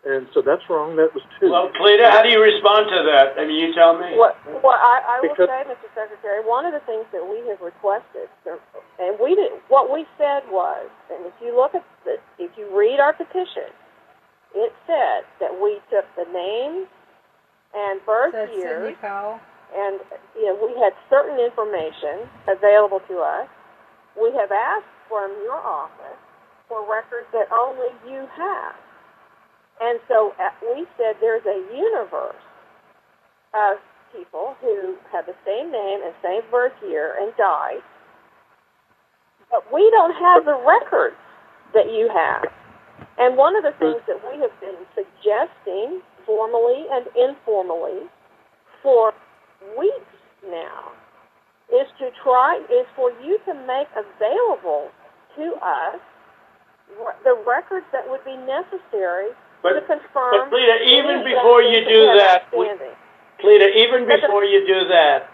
[0.07, 0.95] And so that's wrong.
[0.95, 1.51] That was two.
[1.51, 3.35] Well, Cleta, how do you respond to that?
[3.35, 4.15] I mean, you tell me.
[4.15, 5.89] What, what I, I will Because- say, Mr.
[5.91, 10.47] Secretary, one of the things that we have requested, and we did, what we said
[10.47, 13.67] was, and if you look at the, if you read our petition,
[14.55, 16.87] it said that we took the names
[17.75, 19.43] and birth Said years, Sidney Powell.
[19.75, 19.99] and
[20.39, 23.51] you know we had certain information available to us.
[24.15, 26.15] We have asked from your office
[26.71, 28.79] for records that only you have.
[29.81, 32.41] And so we said there's a universe
[33.53, 33.77] of
[34.15, 37.83] people who have the same name and same birth year and died,
[39.51, 41.15] but we don't have the records
[41.73, 42.49] that you have.
[43.17, 48.09] And one of the things that we have been suggesting formally and informally
[48.83, 49.13] for
[49.77, 50.13] weeks
[50.49, 50.91] now
[51.69, 54.89] is to try is for you to make available
[55.35, 55.99] to us
[57.23, 59.29] the records that would be necessary
[59.61, 60.31] But- to confirm.
[60.31, 65.29] but Cleta, even before you do that, we- even But the- before you do that,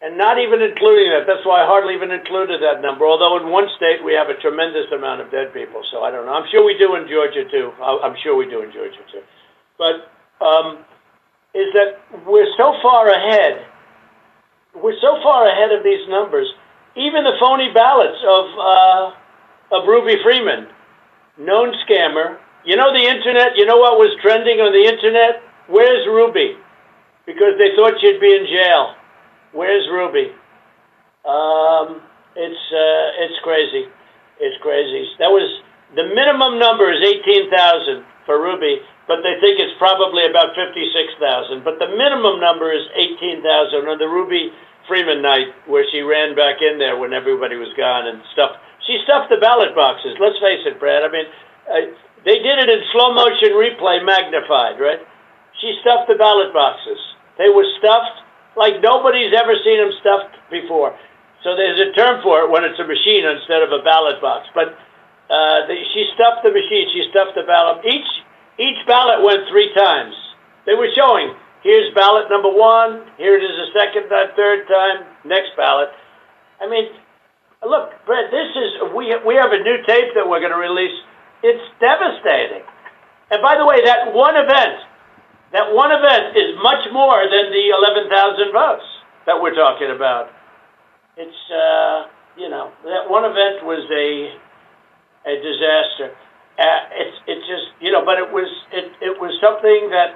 [0.00, 3.50] and not even including that, that's why I hardly even included that number, although in
[3.50, 6.32] one state we have a tremendous amount of dead people, so I don't know.
[6.32, 7.72] I'm sure we do in Georgia too.
[7.82, 9.22] I- I'm sure we do in Georgia too.
[9.76, 10.08] But,
[10.40, 10.84] um,
[11.54, 13.64] is that we're so far ahead,
[14.74, 16.52] we're so far ahead of these numbers,
[16.94, 19.10] even the phony ballots of, uh,
[19.72, 20.68] of Ruby Freeman,
[21.36, 22.38] known scammer.
[22.68, 25.40] You know the internet, you know what was trending on the internet?
[25.72, 26.60] Where's Ruby?
[27.24, 28.92] Because they thought she'd be in jail.
[29.56, 30.36] Where's Ruby?
[31.24, 32.04] Um,
[32.36, 33.88] it's uh, it's crazy.
[34.36, 35.08] It's crazy.
[35.16, 35.48] That was
[35.96, 40.84] the minimum number is eighteen thousand for Ruby, but they think it's probably about fifty
[40.92, 41.64] six thousand.
[41.64, 44.52] But the minimum number is eighteen thousand on the Ruby
[44.84, 48.60] Freeman night where she ran back in there when everybody was gone and stuffed.
[48.84, 50.20] She stuffed the ballot boxes.
[50.20, 51.00] Let's face it, Brad.
[51.00, 51.28] I mean,
[51.68, 55.00] uh, they did it in slow motion replay, magnified, right?
[55.60, 56.98] She stuffed the ballot boxes.
[57.38, 58.24] They were stuffed
[58.56, 60.96] like nobody's ever seen them stuffed before.
[61.46, 64.50] So there's a term for it when it's a machine instead of a ballot box.
[64.54, 64.74] But
[65.30, 66.90] uh, the, she stuffed the machine.
[66.90, 67.86] She stuffed the ballot.
[67.86, 68.10] Each
[68.58, 70.14] each ballot went three times.
[70.66, 73.06] They were showing here's ballot number one.
[73.16, 75.06] Here it is a second, a third time.
[75.22, 75.94] Next ballot.
[76.60, 76.90] I mean,
[77.62, 78.34] look, Brett.
[78.34, 80.96] This is we we have a new tape that we're going to release.
[81.42, 82.64] It's devastating.
[83.30, 84.80] And by the way, that one event,
[85.52, 88.86] that one event is much more than the 11,000 votes
[89.26, 90.30] that we're talking about.
[91.16, 94.34] It's, uh, you know, that one event was a
[95.26, 96.16] a disaster.
[96.58, 100.10] Uh, it's it's just you know, but it was it it was something that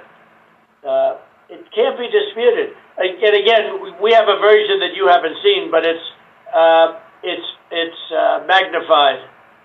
[0.87, 1.17] uh,
[1.49, 2.75] it can't be disputed.
[2.97, 6.05] And again, we- have a version that you haven't seen, but it's
[6.53, 9.19] uh, it's it's uh, magnified.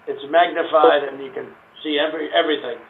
[0.09, 1.53] It's magnified, and you can
[1.85, 2.81] see every everything.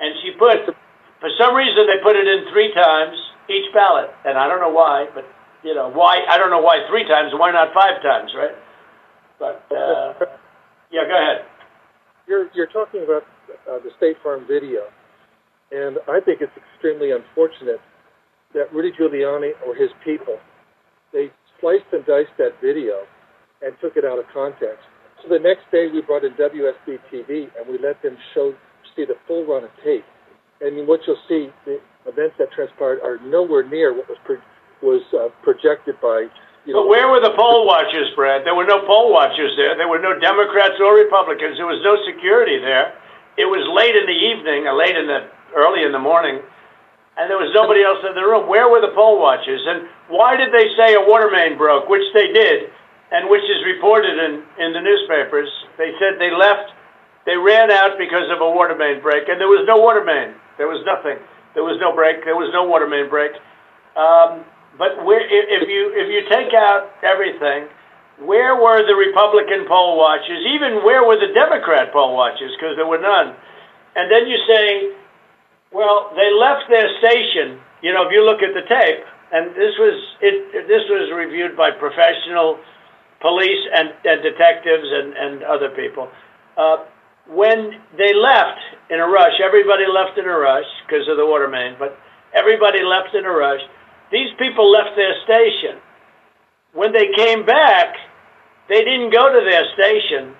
[0.00, 3.16] And she put, for some reason, they put it in three times
[3.48, 5.24] each ballot, and I don't know why, but
[5.62, 6.26] you know why.
[6.28, 7.32] I don't know why three times.
[7.32, 8.56] Why not five times, right?
[9.38, 10.14] But uh,
[10.90, 11.46] yeah, go ahead.
[12.26, 13.22] You're you're talking about
[13.70, 14.90] uh, the State Farm video,
[15.70, 17.80] and I think it's extremely unfortunate
[18.54, 20.38] that Rudy Giuliani or his people
[21.12, 23.06] they sliced and diced that video
[23.62, 24.84] and took it out of context.
[25.22, 28.54] So the next day we brought in WSB TV and we let them show
[28.94, 30.04] see the full run of tape.
[30.60, 34.40] And what you'll see, the events that transpired are nowhere near what was pro-
[34.80, 36.28] was uh, projected by
[36.64, 36.84] you know.
[36.84, 38.44] But where were the poll watchers, Brad?
[38.44, 39.76] There were no poll watchers there.
[39.76, 41.56] There were no Democrats or Republicans.
[41.60, 42.96] There was no security there.
[43.36, 46.40] It was late in the evening, or late in the early in the morning,
[47.16, 48.48] and there was nobody else in the room.
[48.48, 49.60] Where were the poll watchers?
[49.64, 52.72] And why did they say a water main broke, which they did,
[53.12, 55.48] and which is reported in, in the newspapers?
[55.78, 56.72] They said they left,
[57.24, 60.34] they ran out because of a water main break, and there was no water main.
[60.58, 61.18] There was nothing.
[61.54, 62.24] There was no break.
[62.24, 63.32] There was no water main break.
[63.96, 64.44] Um,
[64.76, 67.68] but where, if you if you take out everything,
[68.20, 70.44] where were the Republican poll watchers?
[70.44, 72.52] Even where were the Democrat poll watchers?
[72.56, 73.36] Because there were none.
[73.96, 74.92] And then you say,
[75.72, 77.60] well, they left their station.
[77.80, 80.68] You know, if you look at the tape, and this was it.
[80.68, 82.60] This was reviewed by professional
[83.20, 86.08] police and, and detectives and, and other people.
[86.56, 86.84] Uh,
[87.28, 88.60] when they left
[88.90, 91.98] in a rush, everybody left in a rush because of the water main, but
[92.34, 93.60] everybody left in a rush.
[94.12, 95.82] These people left their station.
[96.72, 97.96] When they came back,
[98.68, 100.34] they didn't go to their station.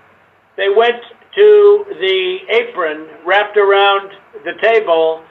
[0.56, 1.02] They went
[1.34, 4.10] to the apron wrapped around
[4.44, 5.22] the table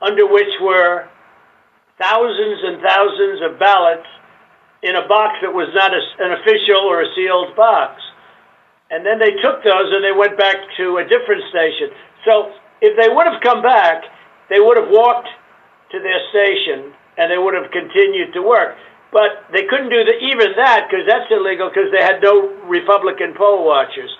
[0.00, 1.08] under which were
[1.98, 4.06] thousands and thousands of ballots
[4.82, 8.00] in a box that was not a, an official or a sealed box.
[8.90, 11.90] And then they took those and they went back to a different station.
[12.24, 14.04] So if they would have come back,
[14.48, 15.28] they would have walked
[15.92, 18.76] to their station and they would have continued to work.
[19.12, 23.34] But they couldn't do the, even that because that's illegal because they had no Republican
[23.34, 24.10] poll watchers.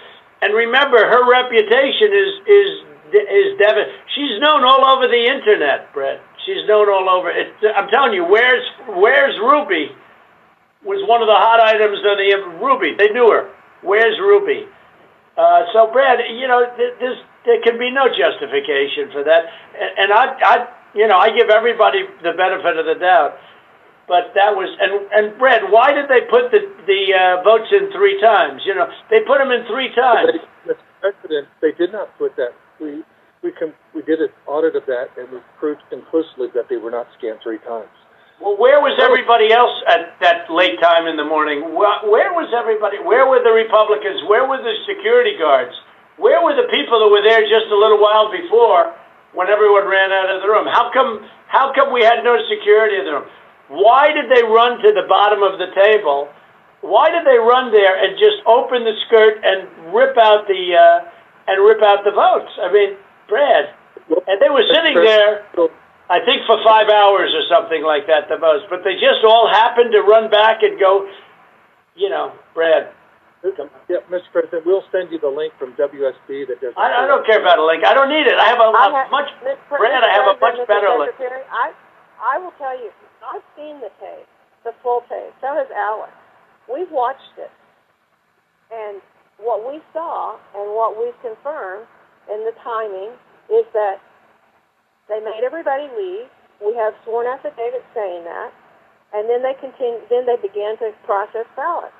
[0.40, 2.70] And remember, her reputation is is
[3.12, 3.86] is Devin.
[4.14, 6.20] She's known all over the internet, Brett.
[6.44, 7.30] She's known all over.
[7.30, 9.90] It, I'm telling you, where's where's Ruby
[10.86, 12.30] was one of the hot items on the
[12.62, 12.94] Ruby.
[12.94, 13.50] They knew her.
[13.82, 14.66] Where's Ruby?
[15.36, 16.94] Uh, so, Brad, you know, th-
[17.44, 19.44] there can be no justification for that.
[19.98, 20.56] And, I, I,
[20.94, 23.36] you know, I give everybody the benefit of the doubt.
[24.08, 27.90] But that was, and and Brad, why did they put the the uh, votes in
[27.90, 28.62] three times?
[28.64, 30.30] You know, they put them in three times.
[30.62, 30.78] Mr.
[31.02, 32.54] President, they did not put that.
[32.78, 33.02] We
[33.42, 36.92] we com- we did an audit of that, and we proved conclusively that they were
[36.92, 37.90] not scanned three times.
[38.36, 41.72] Well, where was everybody else at that late time in the morning?
[41.72, 43.00] Where, was everybody?
[43.00, 44.20] Where were the Republicans?
[44.28, 45.72] Where were the security guards?
[46.20, 48.92] Where were the people that were there just a little while before
[49.32, 50.68] when everyone ran out of the room?
[50.68, 53.28] How come, how come we had no security in the room?
[53.72, 56.28] Why did they run to the bottom of the table?
[56.84, 61.08] Why did they run there and just open the skirt and rip out the, uh,
[61.48, 62.52] and rip out the votes?
[62.60, 63.00] I mean,
[63.32, 63.72] Brad,
[64.28, 65.40] and they were sitting there
[66.08, 68.66] I think for five hours or something like that, the most.
[68.70, 71.08] But they just all happened to run back and go,
[71.96, 72.92] you know, Brad.
[73.86, 74.26] Yeah, Mr.
[74.32, 76.74] President, we'll send you the link from WSB that does.
[76.74, 77.86] I, I don't care about a link.
[77.86, 78.34] I don't need it.
[78.34, 79.78] I have a, I a have- much, Mr.
[79.78, 80.02] Brad.
[80.02, 80.66] I have a much Mr.
[80.66, 81.14] better link.
[81.50, 81.70] I,
[82.18, 82.90] I will tell you,
[83.22, 84.26] I've seen the tape,
[84.64, 85.30] the full tape.
[85.40, 86.10] So has Alex.
[86.66, 87.50] We've watched it,
[88.74, 88.98] and
[89.38, 91.86] what we saw and what we've confirmed
[92.32, 93.14] in the timing
[93.46, 94.02] is that
[95.08, 96.26] they made everybody leave.
[96.64, 98.50] We have sworn affidavits saying that,
[99.12, 100.00] and then they continue.
[100.08, 101.94] Then they began to process ballots.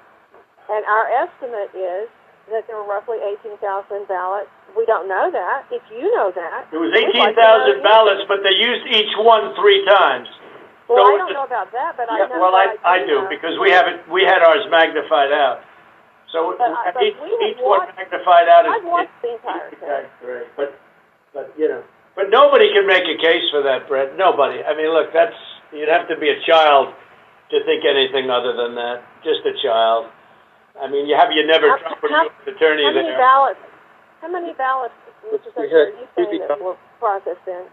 [0.71, 2.09] And our estimate is
[2.51, 3.59] that there were roughly 18,000
[4.09, 4.51] ballots.
[4.75, 5.67] We don't know that.
[5.71, 7.83] If you know that, It was we'd like to 18,000 you.
[7.83, 10.27] ballots, but they used each one three times.
[10.89, 12.39] Well, So I don't know about that, but I Yeah, know.
[12.41, 13.29] well, that I, I do know.
[13.29, 14.07] because we have it.
[14.11, 15.63] We had ours magnified out.
[16.33, 18.73] So But I- but each, we each one watched- magnified out is.
[18.75, 19.67] I've watched the entire.
[19.75, 20.47] Okay, great.
[20.57, 20.75] But,
[21.35, 21.83] but you know,
[22.17, 24.17] but nobody can make a case for that, Brett.
[24.17, 24.65] Nobody.
[24.65, 25.37] I mean, look, that's
[25.73, 26.95] you'd have to be a child
[27.53, 29.05] to think anything other than that.
[29.23, 30.09] Just a child.
[30.81, 32.57] I mean, you have you never How- Trump or how- U.S.
[32.57, 33.19] attorney How many there.
[33.21, 33.61] ballots?
[34.21, 34.95] How many ballots,
[35.29, 35.45] Mr.
[35.55, 37.65] Secretary, are you saying fifty that were processed in?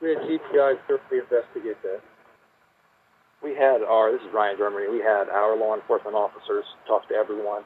[0.00, 2.00] We had GBI thoroughly investigate that.
[3.42, 7.14] We had our, this is Ryan Germany, we had our law enforcement officers talk to
[7.14, 7.64] everyone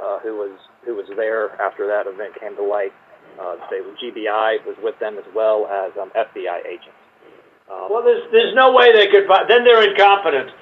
[0.00, 2.92] uh, who was who was there after that event came to light.
[3.40, 6.92] Uh, they, GBI was with them as well as um, FBI agents.
[7.72, 9.24] Um, Well, there's there's no way they could.
[9.26, 10.52] fi- Then they're incompetent.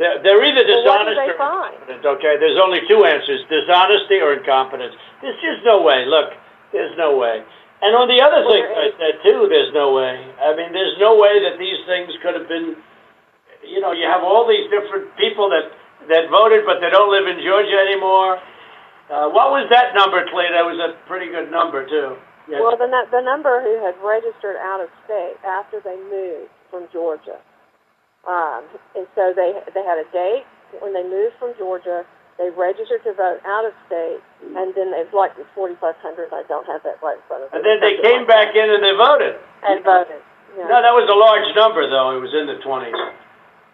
[0.00, 1.72] They're, they're either Well, what dishonest did they or find?
[1.76, 2.06] incompetent.
[2.16, 4.96] Okay, there's only two answers: dishonesty or incompetence.
[5.20, 6.08] There's just no way.
[6.08, 6.32] Look,
[6.72, 7.44] there's no way.
[7.84, 10.16] And on the other Well, thing there I said too, there's no way.
[10.40, 12.80] I mean, there's no way that these things could have been.
[13.60, 15.68] You know, you have all these different people that
[16.08, 18.40] that voted, but they don't live in Georgia anymore.
[19.06, 20.50] Uh, what was that number, Clay?
[20.50, 22.16] That was a pretty good number too.
[22.50, 22.62] Yes.
[22.62, 27.38] Well, the, the number who had registered out of state after they moved from Georgia.
[28.26, 28.66] Um,
[28.98, 30.46] and so they they had a date
[30.82, 32.02] when they moved from Georgia.
[32.38, 36.28] They registered to vote out of state, and then it's like 4,500.
[36.34, 37.56] I don't have that right in front of me.
[37.56, 39.40] and then they came back in and they voted.
[39.64, 40.20] and voted.
[40.52, 40.68] Yeah.
[40.68, 42.12] No, that was a large number, though.
[42.12, 42.92] It was in the 20s.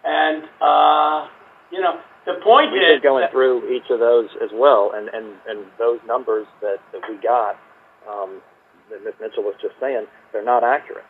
[0.07, 1.27] And, uh,
[1.75, 3.01] you know, the point We've is.
[3.01, 7.01] been going through each of those as well, and, and, and those numbers that, that
[7.09, 7.55] we got,
[8.07, 8.41] um,
[8.89, 9.13] that Ms.
[9.19, 11.05] Mitchell was just saying, they're not accurate.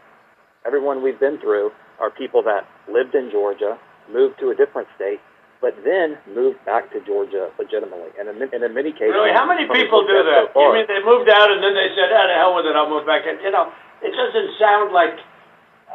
[0.66, 3.78] everyone we've been through are people that lived in Georgia,
[4.11, 5.20] moved to a different state,
[5.61, 8.11] but then moved back to Georgia legitimately.
[8.20, 10.51] And in, and in many cases, Really, how many people do that?
[10.51, 12.76] so You mean they moved out and then they said, "Ah, the hell with it,
[12.76, 13.72] I'll move back in." You know,
[14.03, 15.16] it doesn't sound like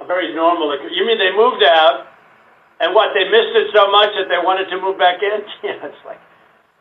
[0.00, 0.72] a very normal.
[0.88, 2.08] You mean they moved out,
[2.80, 3.10] and what?
[3.14, 5.42] They missed it so much that they wanted to move back in?
[5.62, 6.20] Yeah, it's like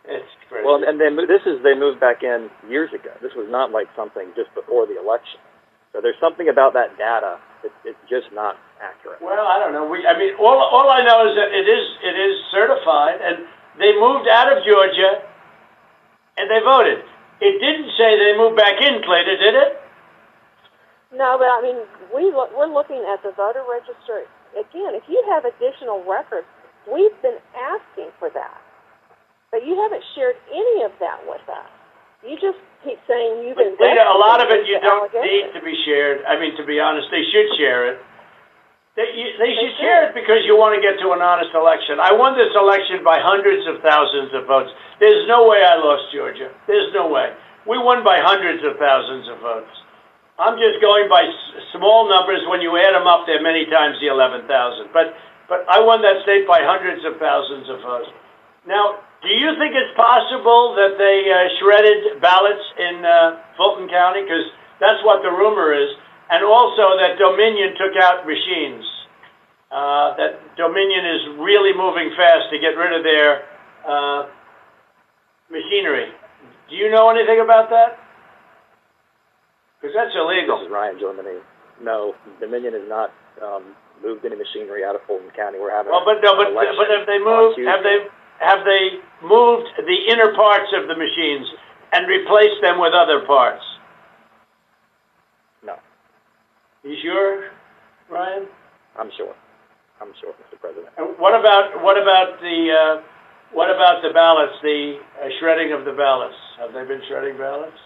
[0.05, 0.63] it's crazy.
[0.63, 3.11] Well, and then this is they moved back in years ago.
[3.21, 5.41] This was not like something just before the election.
[5.91, 7.41] So there's something about that data.
[7.65, 9.19] It, it's just not accurate.
[9.19, 9.89] Well, I don't know.
[9.89, 13.49] We, I mean, all all I know is that it is it is certified, and
[13.81, 15.25] they moved out of Georgia,
[16.37, 17.01] and they voted.
[17.41, 19.81] It didn't say they moved back in, Clayton, did it?
[21.13, 21.77] No, but I mean,
[22.13, 24.95] we look, we're looking at the voter register again.
[24.95, 26.47] If you have additional records,
[26.87, 28.59] we've been asking for that,
[29.51, 31.69] but you haven't shared any of that with us.
[32.25, 33.77] You just keep saying you've been.
[33.77, 36.25] But Cleta, a lot of it you don't need to be shared.
[36.25, 37.97] I mean, to be honest, they should share it.
[38.97, 42.01] They, you, they should share it because you want to get to an honest election.
[42.01, 44.73] I won this election by hundreds of thousands of votes.
[44.97, 46.49] There's no way I lost Georgia.
[46.65, 47.29] There's no way.
[47.69, 49.69] We won by hundreds of thousands of votes.
[50.37, 51.25] I'm just going by
[51.73, 52.45] small numbers.
[52.45, 54.45] When you add them up, they're many times the 11,000.
[54.93, 55.17] But
[55.49, 58.11] but I won that state by hundreds of thousands of votes.
[58.67, 64.27] Now, do you think it's possible that they uh, shredded ballots in uh, Fulton County?
[64.27, 64.43] Because
[64.83, 65.89] that's what the rumor is.
[66.29, 68.83] And also that Dominion took out machines.
[69.71, 73.47] Uh, that Dominion is really moving fast to get rid of their
[73.87, 74.27] uh,
[75.49, 76.11] machinery.
[76.69, 78.06] Do you know anything about that?
[79.81, 80.57] Because that's illegal.
[80.59, 81.37] This is Ryan Germany.
[81.81, 85.59] No, Dominion has not um, moved any machinery out of Fulton County.
[85.61, 87.61] We're having Well, but no, but election but have they moved?
[87.61, 87.97] Have they
[88.41, 91.45] have they moved the inner parts of the machines
[91.93, 93.61] and replaced them with other parts?
[95.65, 95.75] No,
[96.83, 97.49] You sure,
[98.09, 98.47] Ryan?
[98.97, 99.33] I'm sure.
[100.01, 100.59] I'm sure, Mr.
[100.61, 100.89] President.
[100.97, 103.01] And what about what about the uh,
[103.53, 104.53] what about the ballots?
[104.61, 106.37] The uh, shredding of the ballots.
[106.59, 107.77] Have they been shredding ballots?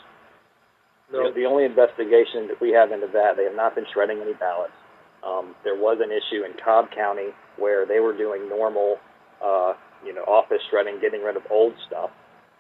[1.12, 4.34] The, the only investigation that we have into that, they have not been shredding any
[4.34, 4.74] ballots.
[5.22, 8.98] Um, there was an issue in Cobb County where they were doing normal,
[9.44, 9.74] uh,
[10.06, 12.10] you know, office shredding, getting rid of old stuff,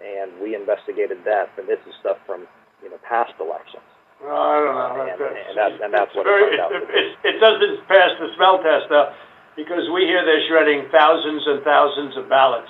[0.03, 1.49] and we investigated that.
[1.55, 2.45] But this is stuff from,
[2.83, 3.81] you know, past elections.
[4.21, 5.01] Well, I don't know.
[5.01, 8.13] And, That's- and, that's, and that's it's what very, it it, it, it doesn't pass
[8.21, 9.09] the smell test though,
[9.57, 12.69] because we hear they're shredding thousands and thousands of ballots,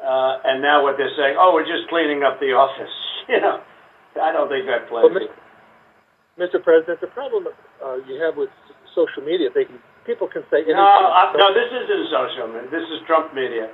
[0.00, 2.88] uh, and now what they're saying, oh, we're just cleaning up the office.
[3.28, 3.62] You know,
[4.20, 5.08] I don't think that plays.
[5.08, 5.28] Well,
[6.40, 6.62] Mr.
[6.62, 7.48] President, the problem
[7.84, 8.48] uh, you have with
[8.96, 9.76] social media, they can,
[10.08, 10.80] people can say anything.
[10.80, 12.68] No, I, no, this isn't social media.
[12.72, 13.68] This is Trump media.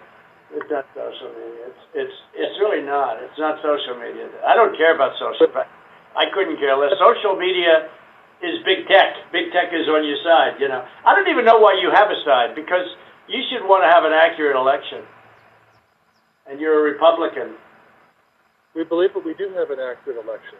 [0.50, 1.68] It's not social media.
[1.68, 3.20] It's it's it's really not.
[3.20, 4.32] It's not social media.
[4.48, 5.44] I don't care about social.
[6.16, 6.96] I couldn't care less.
[6.96, 7.92] Social media
[8.40, 9.28] is big tech.
[9.30, 10.56] Big tech is on your side.
[10.56, 10.80] You know.
[11.04, 12.88] I don't even know why you have a side because
[13.28, 15.04] you should want to have an accurate election.
[16.48, 17.60] And you're a Republican.
[18.78, 20.54] We believe that we do have an accurate election.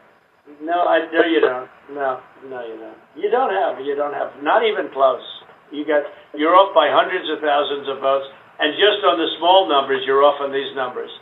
[0.59, 1.71] No, I no, you don't.
[1.95, 2.19] No,
[2.51, 2.99] no, you don't.
[3.15, 3.79] You don't have.
[3.79, 4.35] You don't have.
[4.43, 5.23] Not even close.
[5.71, 6.03] You got.
[6.35, 8.27] You're off by hundreds of thousands of votes,
[8.59, 11.15] and just on the small numbers, you're off on these numbers,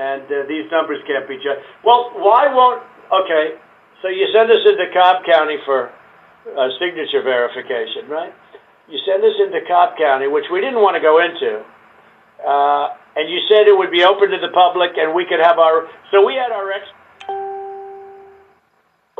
[0.00, 1.60] and uh, these numbers can't be judged.
[1.84, 2.80] Well, why won't?
[3.12, 3.60] Okay,
[4.00, 5.92] so you send us into Cobb County for
[6.56, 8.32] uh, signature verification, right?
[8.88, 11.60] You send us into Cobb County, which we didn't want to go into.
[12.40, 15.58] Uh, and you said it would be open to the public, and we could have
[15.58, 15.88] our.
[16.10, 16.84] So we had our ex.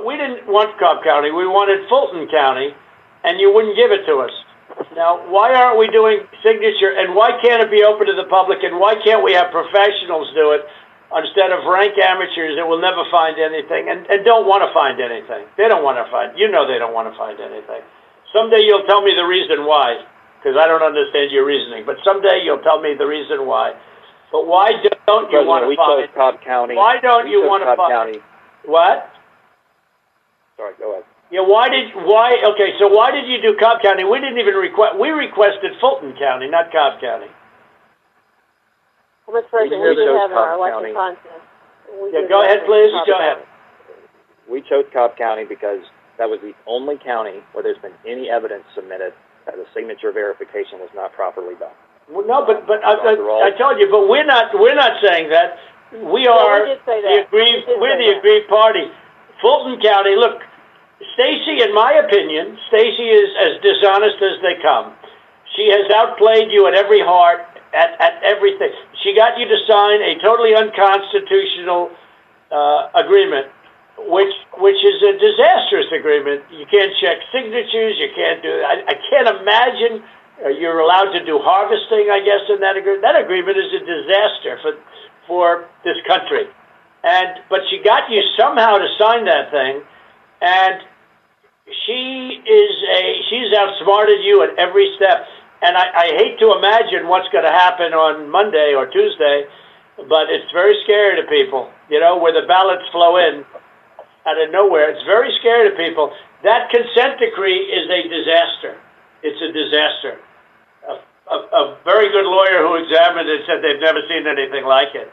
[0.05, 1.31] We didn't want Cobb County.
[1.31, 2.75] We wanted Fulton County,
[3.25, 4.35] and you wouldn't give it to us.
[4.95, 8.63] Now, why aren't we doing signature, and why can't it be open to the public,
[8.63, 10.67] and why can't we have professionals do it
[11.15, 14.99] instead of rank amateurs that will never find anything and, and don't want to find
[14.99, 15.47] anything?
[15.55, 16.35] They don't want to find.
[16.35, 17.87] You know they don't want to find anything.
[18.35, 20.03] Someday you'll tell me the reason why,
[20.45, 21.89] because I don't understand your reasoning.
[21.89, 23.73] But someday you'll tell me the reason why.
[24.29, 24.77] But why
[25.09, 26.05] don't you President, want to we find?
[26.05, 26.77] chose Cobb County.
[26.77, 27.93] Why don't we you chose want to Cobb find?
[27.97, 28.19] County.
[28.69, 29.09] What?
[30.61, 31.09] Sorry, go ahead.
[31.33, 32.37] Yeah, why did why?
[32.53, 34.05] Okay, so why did you do Cobb County?
[34.05, 35.01] We didn't even request.
[35.01, 37.33] We requested Fulton County, not Cobb County.
[39.27, 39.49] Well, Mr.
[39.49, 41.17] President, We we do chose have our Cobb election County.
[41.17, 41.45] contest.
[41.97, 42.93] We Yeah, go ahead, please.
[42.93, 43.41] Cobb Go County.
[43.41, 43.49] ahead.
[44.45, 45.81] We chose Cobb County because
[46.21, 49.17] that was the only county where there's been any evidence submitted
[49.47, 51.75] that the signature verification was not properly done.
[52.11, 54.53] Well, no, but but I, Those are all- I, I told you, but we're not
[54.55, 55.57] we're not saying that.
[55.93, 57.27] We Yeah, are we did say the that.
[57.29, 57.65] aggrieved.
[57.69, 58.19] We we're the that.
[58.19, 58.85] aggrieved party.
[59.41, 60.17] Fulton County.
[60.17, 60.41] Look,
[61.15, 61.63] Stacey.
[61.63, 64.93] In my opinion, Stacey is as dishonest as they come.
[65.57, 67.41] She has outplayed you at every heart,
[67.73, 68.73] at at everything.
[69.03, 71.91] She got you to sign a totally unconstitutional
[72.51, 73.47] uh, agreement
[73.99, 76.43] which which is a disastrous agreement.
[76.51, 77.97] You can't check signatures.
[77.99, 78.51] You can't do.
[78.51, 80.03] I, I can't imagine
[80.45, 82.11] uh, you're allowed to do harvesting.
[82.11, 83.03] I guess in that agreement.
[83.03, 84.73] That agreement is a disaster for
[85.27, 85.47] for
[85.85, 86.51] this country.
[87.05, 89.83] And but she got you somehow to sign that thing,
[90.41, 90.81] and
[91.87, 95.27] she is a she's outsmarted you at every step.
[95.63, 99.45] And I, I hate to imagine what's going to happen on Monday or Tuesday,
[99.97, 101.71] but it's very scary to people.
[101.89, 103.45] You know, where the ballots flow in
[104.27, 104.91] out of nowhere.
[104.91, 106.13] It's very scary to people.
[106.43, 108.81] That consent decree is a disaster.
[109.23, 110.21] It's a disaster.
[110.89, 110.95] A,
[111.33, 115.09] a, a very good lawyer who examined it said they've never seen anything like it.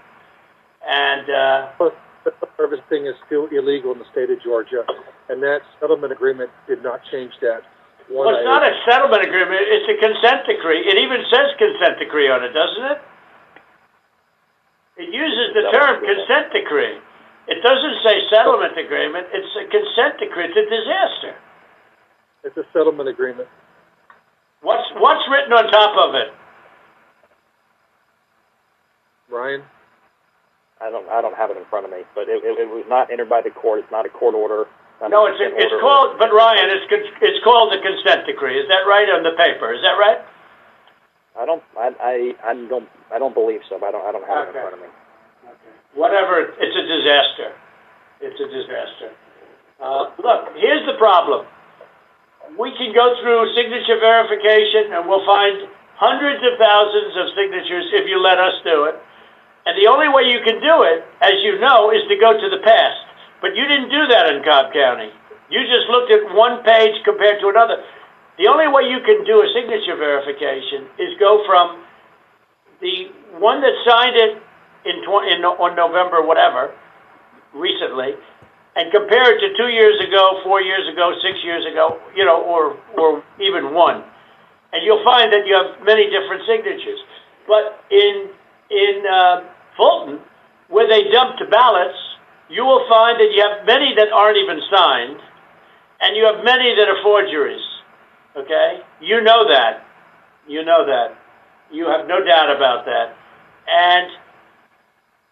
[0.84, 1.92] And uh,
[2.26, 4.84] the harvesting is still illegal in the state of Georgia,
[5.30, 7.62] and that settlement agreement did not change that.
[8.10, 9.62] One well, it's not a settlement agreement.
[9.62, 10.84] It's a consent decree.
[10.84, 13.00] It even says consent decree on it, doesn't it?
[14.98, 17.00] It uses the term consent decree.
[17.48, 19.28] It doesn't say settlement agreement.
[19.34, 20.46] It's a consent decree.
[20.46, 21.34] It's a disaster.
[22.44, 23.50] It's a settlement agreement.
[24.62, 26.30] What's what's written on top of it?
[29.30, 29.64] Ryan.
[30.82, 32.86] I don't I don't have it in front of me, but it, it, it was
[32.90, 33.80] not entered by the court.
[33.80, 34.66] It's not a court order.
[35.02, 36.18] No, it's a, it's called.
[36.22, 36.86] But Ryan, it's
[37.22, 38.58] it's called the consent decree.
[38.60, 39.74] Is that right on the paper?
[39.74, 40.22] Is that right?
[41.38, 42.14] I don't I I,
[42.46, 43.78] I don't I don't believe so.
[43.80, 44.58] But I don't I don't have Okay.
[44.58, 44.90] it in front of me.
[45.96, 46.56] Whatever.
[46.56, 47.50] It's a disaster.
[48.22, 49.10] It's a disaster.
[49.82, 51.46] Uh, look, here's the problem.
[52.58, 55.68] We can go through signature verification, and we'll find
[55.98, 58.96] hundreds of thousands of signatures if you let us do it.
[59.66, 62.48] And the only way you can do it, as you know, is to go to
[62.50, 63.02] the past.
[63.42, 65.10] But you didn't do that in Cobb County.
[65.50, 67.84] You just looked at one page compared to another.
[68.38, 71.86] The only way you can do a signature verification is go from
[72.82, 74.42] the one that signed it
[74.86, 76.74] in, in on November, whatever,
[77.54, 78.16] recently,
[78.76, 82.42] and compare it to two years ago, four years ago, six years ago, you know,
[82.42, 84.04] or or even one,
[84.74, 87.00] and you'll find that you have many different signatures.
[87.48, 88.30] But in
[88.70, 89.44] in uh,
[89.76, 90.20] Fulton,
[90.70, 91.98] where they dumped ballots,
[92.50, 95.20] you will find that you have many that aren't even signed,
[96.00, 97.62] and you have many that are forgeries.
[98.36, 99.86] Okay, you know that.
[100.48, 101.18] You know that.
[101.72, 103.16] You have no doubt about that.
[103.68, 104.12] And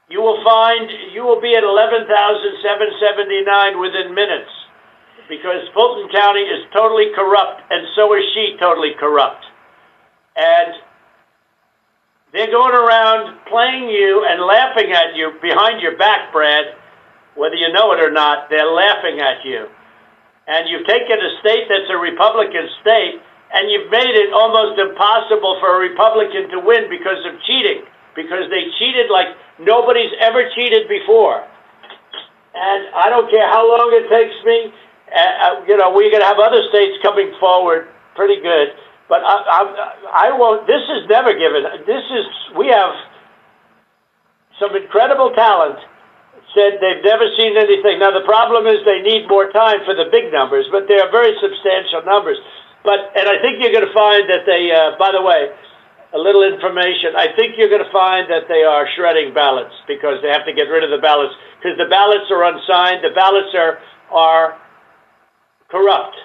[0.09, 4.51] you will find you will be at 11,779 within minutes
[5.29, 9.45] because Fulton County is totally corrupt and so is she totally corrupt.
[10.35, 10.73] And
[12.33, 16.75] they're going around playing you and laughing at you behind your back, Brad.
[17.35, 19.67] Whether you know it or not, they're laughing at you.
[20.47, 23.21] And you've taken a state that's a Republican state
[23.53, 27.81] and you've made it almost impossible for a Republican to win because of cheating,
[28.19, 29.31] because they cheated like
[29.63, 31.47] nobody's ever cheated before.
[32.51, 34.75] And I don't care how long it takes me.
[35.07, 37.87] Uh, uh, you know, we're going to have other states coming forward
[38.19, 38.75] pretty good.
[39.07, 39.61] But I, I,
[40.27, 40.67] I won't.
[40.67, 41.63] This is never given.
[41.87, 42.25] This is
[42.59, 42.93] we have
[44.59, 45.79] some incredible talent.
[46.53, 48.01] Said they've never seen anything.
[48.01, 51.09] Now the problem is they need more time for the big numbers, but they are
[51.13, 52.37] very substantial numbers.
[52.83, 54.73] But and I think you're going to find that they.
[54.73, 55.53] Uh, by the way,
[56.13, 57.13] a little information.
[57.13, 60.53] I think you're going to find that they are shredding ballots because they have to
[60.53, 63.05] get rid of the ballots because the ballots are unsigned.
[63.05, 63.77] The ballots are
[64.09, 64.57] are
[65.69, 66.17] corrupt.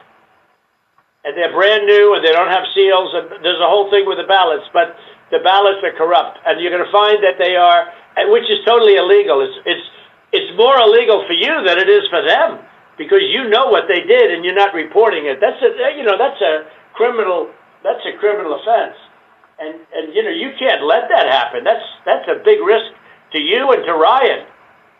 [1.25, 4.17] And they're brand new and they don't have seals and there's a whole thing with
[4.17, 4.97] the ballots but
[5.29, 6.41] the ballots are corrupt.
[6.49, 7.93] And you're going to find that they are
[8.33, 9.45] which is totally illegal.
[9.45, 9.87] It's it's
[10.33, 12.65] it's more illegal for you than it is for them
[12.97, 15.45] because you know what they did and you're not reporting it.
[15.45, 17.53] That's a you know that's a criminal
[17.85, 18.97] that's a criminal offense
[19.61, 22.91] and and you know you can't let that happen that's that's a big risk
[23.33, 24.47] to you and to Ryan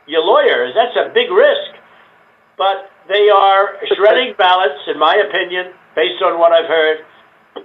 [0.07, 1.75] your lawyers that's a big risk
[2.57, 6.99] but they are shredding ballots in my opinion based on what I've heard,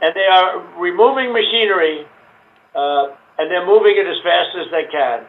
[0.01, 2.05] and they are removing machinery,
[2.75, 5.25] uh, and they're moving it as fast as they can.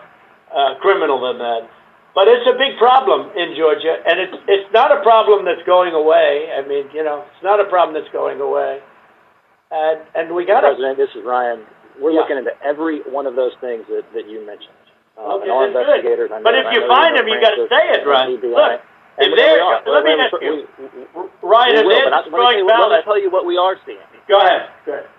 [0.54, 1.70] uh, criminal than that.
[2.16, 5.94] But it's a big problem in Georgia, and it's it's not a problem that's going
[5.94, 6.50] away.
[6.52, 8.82] I mean, you know, it's not a problem that's going away.
[9.72, 11.64] And and we got President, this is Ryan.
[12.02, 12.26] We're Yeah.
[12.26, 14.74] looking into every one of those things that, that you mentioned.
[15.20, 15.84] Uh, Okay, and our that's good.
[15.84, 18.02] investigators, know, But if you find them, you got to say it.
[18.08, 18.56] GBI.
[18.56, 18.82] Look,
[19.20, 19.84] And if are.
[19.86, 20.66] let me ask you,
[21.44, 23.58] Ryan, if they're but I- let me tell destroying let me tell you what we
[23.60, 24.00] are seeing.
[24.30, 24.70] Go ahead.
[24.86, 25.10] Go ahead.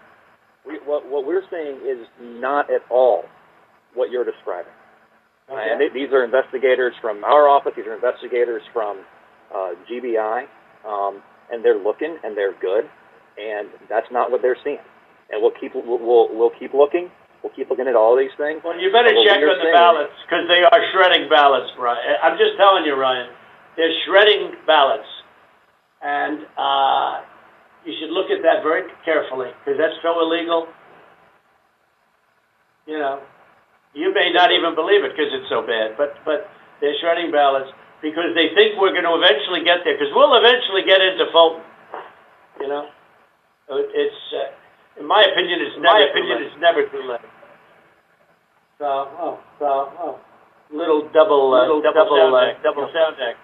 [0.66, 3.24] We, what, what we're saying is not at all
[3.94, 4.72] what you're describing.
[5.50, 5.58] Okay.
[5.58, 7.72] And they, these are investigators from our office.
[7.76, 9.02] These are investigators from
[9.50, 10.46] uh, GBI,
[10.86, 12.86] um, and they're looking and they're good,
[13.34, 14.78] and that's not what they're seeing.
[15.30, 17.11] And we'll keep we'll we'll, we'll keep looking.
[17.42, 18.61] We'll keep looking at all these things.
[18.62, 22.20] Well, you better check on the ballots because they are shredding ballots, Ryan.
[22.22, 23.32] I'm just telling you, Ryan.
[23.76, 25.08] They're shredding ballots,
[26.02, 27.26] and uh,
[27.85, 30.68] you should look at that very carefully because that's so illegal.
[32.87, 33.20] You know,
[33.95, 36.49] you may not even believe it because it's so bad, but but
[36.81, 37.70] they're shredding ballots
[38.03, 41.62] because they think we're going to eventually get there because we'll eventually get into Fulton.
[42.61, 42.85] You know,
[43.70, 47.24] it's uh, in my opinion, it's never opinion, it's never too late.
[48.78, 48.87] So,
[49.20, 49.66] oh, so,
[50.01, 50.20] oh,
[50.72, 52.62] little double, uh, Little double, sound uh, deck.
[52.64, 53.37] double sound deck.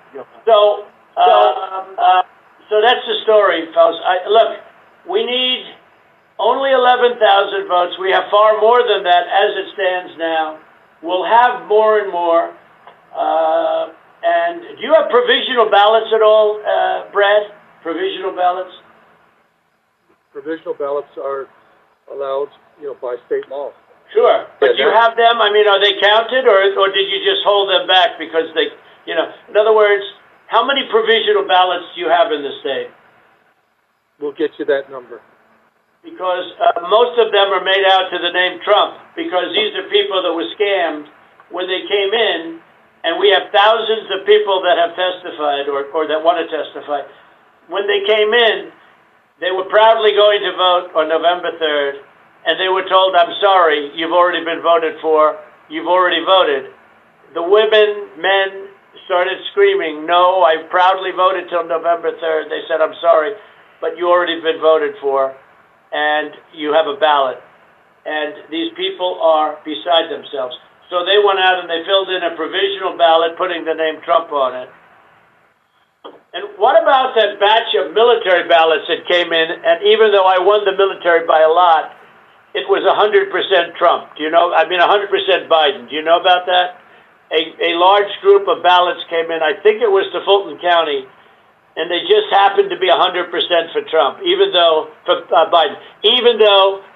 [0.45, 0.85] So,
[1.17, 2.23] uh, uh,
[2.69, 3.97] so that's the story, fellas.
[4.03, 4.51] I, look,
[5.09, 5.65] we need
[6.39, 7.17] only 11,000
[7.69, 7.97] votes.
[8.01, 10.59] We have far more than that as it stands now.
[11.03, 12.53] We'll have more and more.
[13.15, 13.93] Uh,
[14.23, 17.55] and do you have provisional ballots at all, uh, Brad?
[17.83, 18.73] Provisional ballots?
[20.33, 21.49] Provisional ballots are
[22.13, 22.49] allowed,
[22.81, 23.71] you know, by state law.
[24.13, 24.47] Sure.
[24.61, 27.43] But Yeah, you have them, I mean, are they counted or, or did you just
[27.45, 28.71] hold them back because they,
[29.07, 30.05] you know, in other words,
[30.47, 32.91] how many provisional ballots do you have in the state?
[34.21, 35.21] We'll get you that number.
[36.03, 39.91] Because uh, most of them are made out to the name Trump because these are
[39.91, 41.11] people that were scammed
[41.51, 42.63] when they came in
[43.07, 47.07] and we have thousands of people that have testified or, or that want to testify.
[47.71, 48.75] When they came in,
[49.39, 52.03] they were proudly going to vote on November 3rd,
[52.47, 55.39] and they were told, I'm sorry, you've already been voted for,
[55.69, 56.75] you've already voted.
[57.35, 58.66] The women, men
[59.07, 62.51] started screaming, No, I proudly voted till November 3rd.
[62.51, 63.33] They said, I'm sorry,
[63.81, 65.35] but you already been voted for,
[65.91, 67.39] and you have a ballot.
[68.05, 70.55] And these people are beside themselves.
[70.91, 74.31] So they went out and they filled in a provisional ballot putting the name Trump
[74.31, 74.71] on it.
[76.31, 79.47] And what about that batch of military ballots that came in?
[79.51, 81.97] And even though I won the military by a lot,
[82.55, 83.33] it was 100%
[83.75, 84.15] Trump.
[84.15, 84.55] Do you know?
[84.55, 85.11] I mean, 100%
[85.49, 85.91] Biden.
[85.91, 86.79] Do you know about that?
[87.33, 89.43] A, a large group of ballots came in.
[89.43, 91.03] I think it was to Fulton County,
[91.75, 93.03] and they just happened to be 100%
[93.75, 95.75] for Trump, even though for uh, Biden,
[96.07, 96.87] even though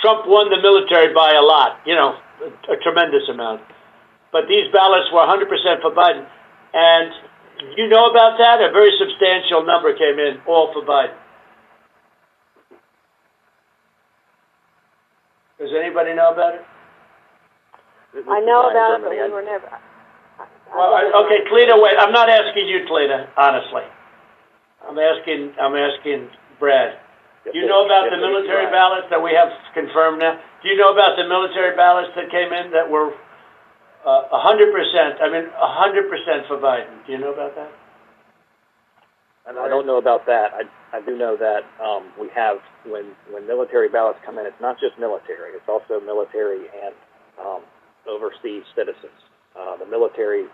[0.00, 3.60] Trump won the military by a lot, you know, a, a tremendous amount.
[4.32, 5.44] But these ballots were 100%
[5.84, 6.24] for Biden,
[6.72, 7.12] and
[7.76, 8.64] you know about that?
[8.64, 11.16] A very substantial number came in, all for Biden.
[15.60, 16.64] Does anybody know about it?
[18.14, 19.70] I know about it, but we were never.
[20.74, 21.94] Well, I, okay, Cleta, wait.
[21.98, 23.86] I'm not asking you, Cleta, honestly.
[24.86, 25.54] I'm asking.
[25.60, 26.98] I'm asking Brad.
[27.44, 30.38] Do you know about the military ballots that we have confirmed now?
[30.62, 33.14] Do you know about the military ballots that came in that were
[34.04, 35.22] uh, a hundred percent?
[35.22, 37.00] I mean, a hundred percent for Biden.
[37.06, 37.70] Do you know about that?
[39.48, 40.52] And I don't know about that.
[40.52, 40.62] I,
[40.96, 44.78] I do know that um, we have when when military ballots come in, it's not
[44.78, 46.94] just military; it's also military and
[47.40, 47.62] um,
[48.10, 49.14] overseas citizens.
[49.54, 50.50] Uh, the military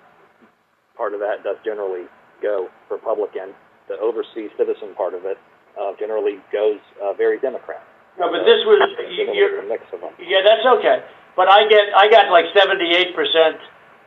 [0.97, 2.05] part of that does generally
[2.43, 3.57] go Republican.
[3.89, 5.41] The overseas citizen part of it
[5.81, 7.81] uh, generally goes uh, very Democrat.
[8.19, 8.81] No, but this was
[9.13, 10.13] you, you're, a mix of them.
[10.17, 11.05] Yeah, that's okay.
[11.37, 13.61] But I get I got like seventy eight percent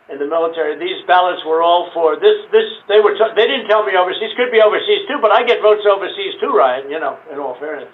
[0.09, 0.81] in the military.
[0.81, 2.41] These ballots were all for this.
[2.49, 4.33] This they were t- they didn't tell me overseas.
[4.33, 6.89] Could be overseas too, but I get votes overseas too, Ryan.
[6.89, 7.93] You know, in all fairness.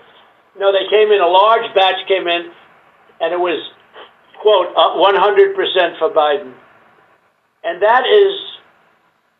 [0.55, 2.47] No, they came in a large batch came in,
[3.19, 3.59] and it was
[4.45, 4.69] quote
[5.01, 6.53] one hundred percent for Biden,
[7.63, 8.33] and that is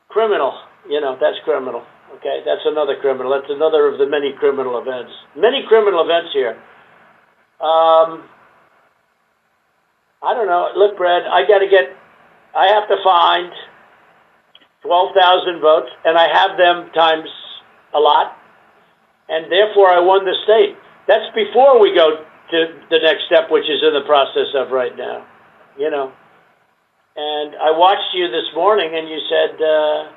[0.09, 0.57] criminal.
[0.89, 1.85] You know, that's criminal.
[2.17, 3.29] Okay, that's another criminal.
[3.29, 5.11] That's another of the many criminal events.
[5.37, 6.57] Many criminal events here.
[7.61, 8.25] Um,
[10.25, 10.69] I don't know.
[10.75, 11.93] Look, Brad, I got to get.
[12.57, 13.51] I have to find
[14.81, 17.29] twelve thousand votes, and I have them times
[17.93, 18.33] a lot,
[19.29, 20.75] and therefore I won the state.
[21.07, 22.57] That's before we go to
[22.89, 25.25] the next step, which is in the process of right now.
[25.77, 26.11] You know.
[27.15, 30.11] And I watched you this morning, and you said, uh,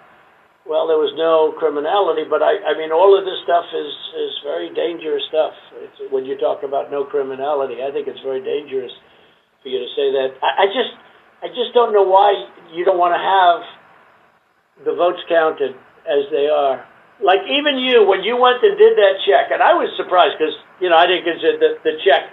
[0.66, 4.32] well, there was no criminality, but I, I mean, all of this stuff is, is
[4.42, 5.54] very dangerous stuff.
[5.78, 8.90] It's, when you talk about no criminality, I think it's very dangerous
[9.62, 10.42] for you to say that.
[10.42, 10.92] I, I just,
[11.38, 12.34] I just don't know why
[12.74, 13.62] you don't want to have
[14.82, 16.82] the votes counted as they are.
[17.18, 20.54] Like even you, when you went and did that check, and I was surprised because
[20.78, 22.30] you know I didn't consider the, the check,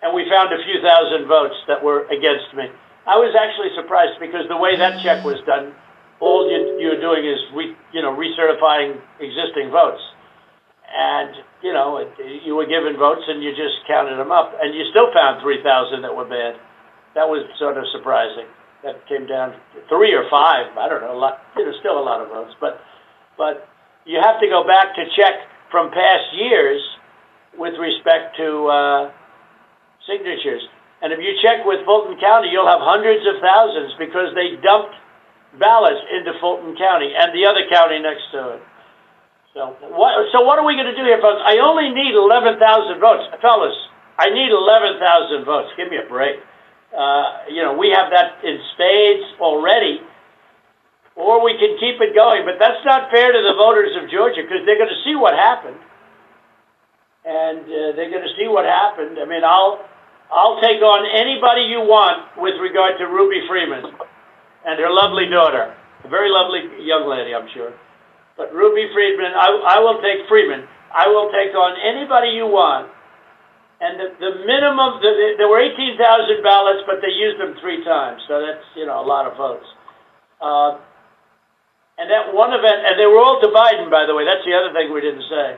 [0.00, 2.72] and we found a few thousand votes that were against me.
[3.04, 5.76] I was actually surprised because the way that check was done,
[6.16, 10.00] all you, you're doing is re, you know recertifying existing votes,
[10.88, 12.08] and you know it,
[12.40, 15.60] you were given votes and you just counted them up, and you still found three
[15.60, 16.56] thousand that were bad.
[17.12, 18.48] That was sort of surprising.
[18.80, 20.72] That came down to three or five.
[20.74, 21.14] I don't know.
[21.14, 21.44] A lot.
[21.54, 22.80] You know, still a lot of votes, but
[23.36, 23.68] but
[24.04, 26.82] you have to go back to check from past years
[27.58, 29.02] with respect to uh,
[30.06, 30.62] signatures.
[31.02, 34.94] And if you check with Fulton County, you'll have hundreds of thousands because they dumped
[35.58, 38.62] ballots into Fulton County and the other county next to it.
[39.52, 41.42] So what, so what are we going to do here, folks?
[41.44, 42.56] I only need 11,000
[43.00, 43.28] votes.
[43.42, 43.76] Fellas,
[44.16, 45.68] I need 11,000 votes.
[45.76, 46.40] Give me a break.
[46.96, 50.00] Uh, you know, we have that in spades already
[51.16, 52.44] or we can keep it going.
[52.44, 55.34] But that's not fair to the voters of Georgia because they're going to see what
[55.34, 55.80] happened,
[57.24, 59.18] and uh, they're going to see what happened.
[59.20, 59.84] I mean, I'll
[60.32, 63.84] I'll take on anybody you want with regard to Ruby Freeman
[64.64, 67.76] and her lovely daughter, a very lovely young lady, I'm sure.
[68.40, 70.64] But Ruby Freeman, I, I will take Freeman.
[70.88, 72.88] I will take on anybody you want.
[73.82, 76.00] And the, the minimum, the, there were 18,000
[76.40, 78.22] ballots, but they used them three times.
[78.24, 79.66] So that's, you know, a lot of votes.
[80.40, 80.80] Uh,
[82.02, 84.26] and that one event, and they were all to Biden, by the way.
[84.26, 85.54] That's the other thing we didn't say.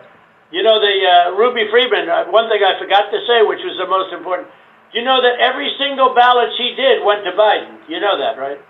[0.52, 3.80] You know, the uh, Ruby Freeman, uh, one thing I forgot to say, which was
[3.80, 4.52] the most important.
[4.92, 7.80] You know that every single ballot she did went to Biden.
[7.88, 8.60] You know that, right?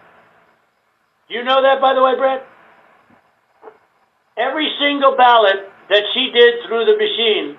[1.27, 2.47] Do you know that, by the way, Brett?
[4.39, 7.59] Every single ballot that she did through the machine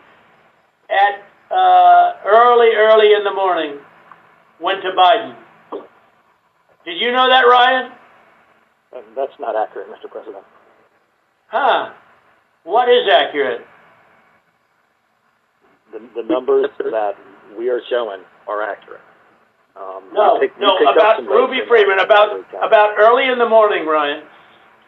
[0.88, 3.84] at uh, early, early in the morning
[4.64, 5.36] went to Biden.
[6.86, 7.92] Did you know that, Ryan?
[8.92, 10.10] That's not accurate, Mr.
[10.10, 10.44] President.
[11.48, 11.94] Huh.
[12.64, 13.62] What is accurate?
[15.92, 17.16] The, the numbers that
[17.58, 19.02] we are showing are accurate.
[19.76, 24.24] Um, No, pick- no, about Ruby Freeman, about early about early in the morning, Ryan,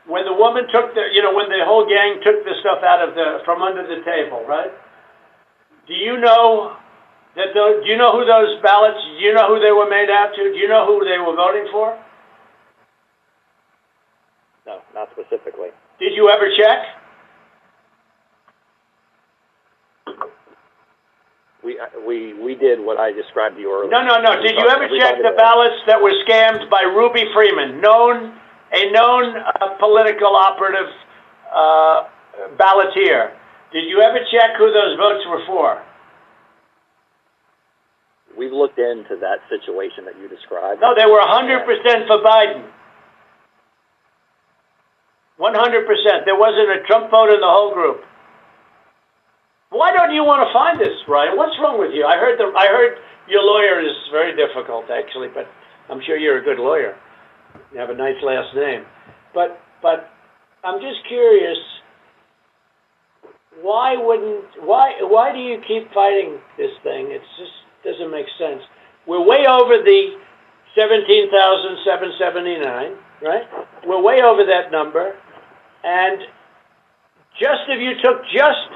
[0.08, 3.04] when the woman took the, you know, when the whole gang took the stuff out
[3.04, 4.72] of the from under the table, right?
[5.88, 6.76] Do you know
[7.36, 7.52] that?
[7.54, 9.00] Those, do you know who those ballots?
[9.04, 10.44] Do you know who they were made out to?
[10.44, 12.00] Do you know who they were voting for?
[14.68, 15.72] No, not specifically.
[15.98, 16.80] Did you ever check?
[21.64, 23.90] We uh, we we did what I described to you earlier.
[23.90, 24.44] No, no, no.
[24.44, 28.36] Did you ever check the ballots that were scammed by Ruby Freeman, known
[28.74, 30.92] a known uh, political operative
[31.50, 32.04] uh,
[32.60, 33.32] balloteer?
[33.72, 35.84] Did you ever check who those votes were for?
[38.38, 40.80] We've looked into that situation that you described.
[40.80, 41.66] No, they were 100%
[42.06, 42.70] for Biden.
[45.40, 46.26] 100%.
[46.26, 48.02] There wasn't a Trump vote in the whole group.
[49.70, 51.38] Why don't you want to find this, Ryan?
[51.38, 52.06] What's wrong with you?
[52.06, 55.46] I heard the, I heard your lawyer is very difficult, actually, but
[55.90, 56.96] I'm sure you're a good lawyer.
[57.74, 58.86] You have a nice last name.
[59.34, 60.10] But, but
[60.64, 61.58] I'm just curious.
[63.62, 67.10] Why wouldn't why why do you keep fighting this thing?
[67.10, 67.52] It just
[67.84, 68.62] doesn't make sense.
[69.08, 70.14] We're way over the
[70.78, 73.44] seventeen thousand seven seventy nine, right?
[73.86, 75.16] We're way over that number,
[75.88, 76.20] and
[77.40, 78.68] just if you took just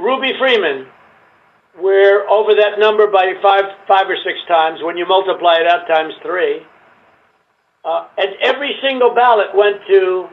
[0.00, 0.86] Ruby Freeman,
[1.78, 4.80] we're over that number by five five or six times.
[4.82, 6.62] When you multiply it out times three,
[7.84, 10.28] uh, and every single ballot went to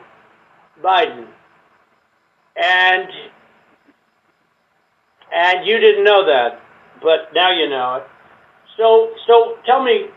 [0.82, 1.28] Biden,
[2.55, 3.09] and
[5.36, 6.61] and you didn't know that,
[7.01, 8.03] but now you know it.
[8.78, 10.07] So, so tell me,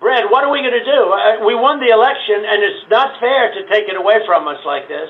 [0.00, 1.00] Brad, what are we going to do?
[1.10, 4.58] Uh, we won the election, and it's not fair to take it away from us
[4.66, 5.08] like this.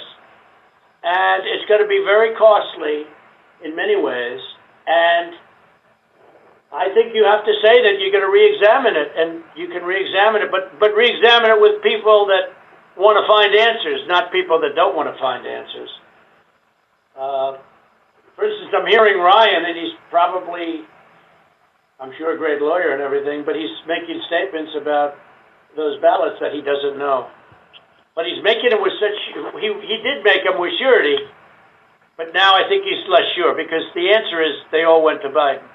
[1.05, 3.05] And it's going to be very costly
[3.61, 4.41] in many ways.
[4.89, 5.37] And
[6.73, 9.85] I think you have to say that you're going to re-examine it, and you can
[9.85, 12.51] re-examine it, but but re-examine it with people that
[12.97, 15.91] want to find answers, not people that don't want to find answers.
[17.15, 17.63] Uh,
[18.35, 20.83] for instance, I'm hearing Ryan, and he's probably,
[22.01, 25.15] I'm sure, a great lawyer and everything, but he's making statements about
[25.77, 27.31] those ballots that he doesn't know.
[28.15, 29.19] But he's making them with such,
[29.59, 31.19] he, he did make them with surety,
[32.17, 35.29] but now I think he's less sure because the answer is they all went to
[35.29, 35.67] Biden.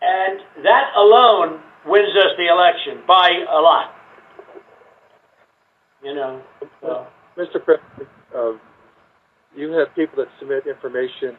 [0.00, 3.92] And that alone wins us the election by a lot.
[6.02, 6.42] You know,
[6.80, 7.06] so.
[7.36, 7.62] Mr.
[7.62, 8.52] President, uh,
[9.54, 11.36] you have people that submit information,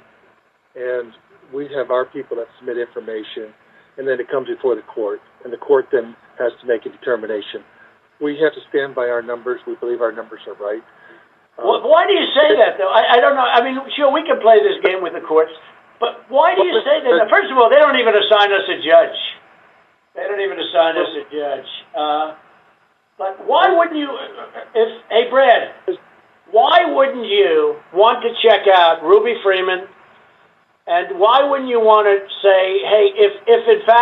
[0.76, 1.14] and
[1.54, 3.54] we have our people that submit information,
[3.98, 6.90] and then it comes before the court, and the court then has to make a
[6.90, 7.64] determination.
[8.22, 9.62] We have to stand by our numbers.
[9.68, 10.84] We believe our numbers are right.
[11.58, 12.90] Wh- Why do you say that, though?
[12.90, 13.46] I, I don't know.
[13.46, 15.52] I mean, sure, we can play this game with the courts,
[16.00, 17.30] but why do you say that?
[17.30, 19.18] First of all, they don't even assign us a judge.
[20.16, 21.70] They don't even assign us a judge.
[21.96, 22.28] Uh,
[23.18, 24.10] but why wouldn't you,
[24.76, 25.74] if, hey, Brad,
[26.52, 29.88] why wouldn't you want to check out Ruby Freeman?
[30.88, 33.96] And why wouldn't you want to say, hey, if, if in fact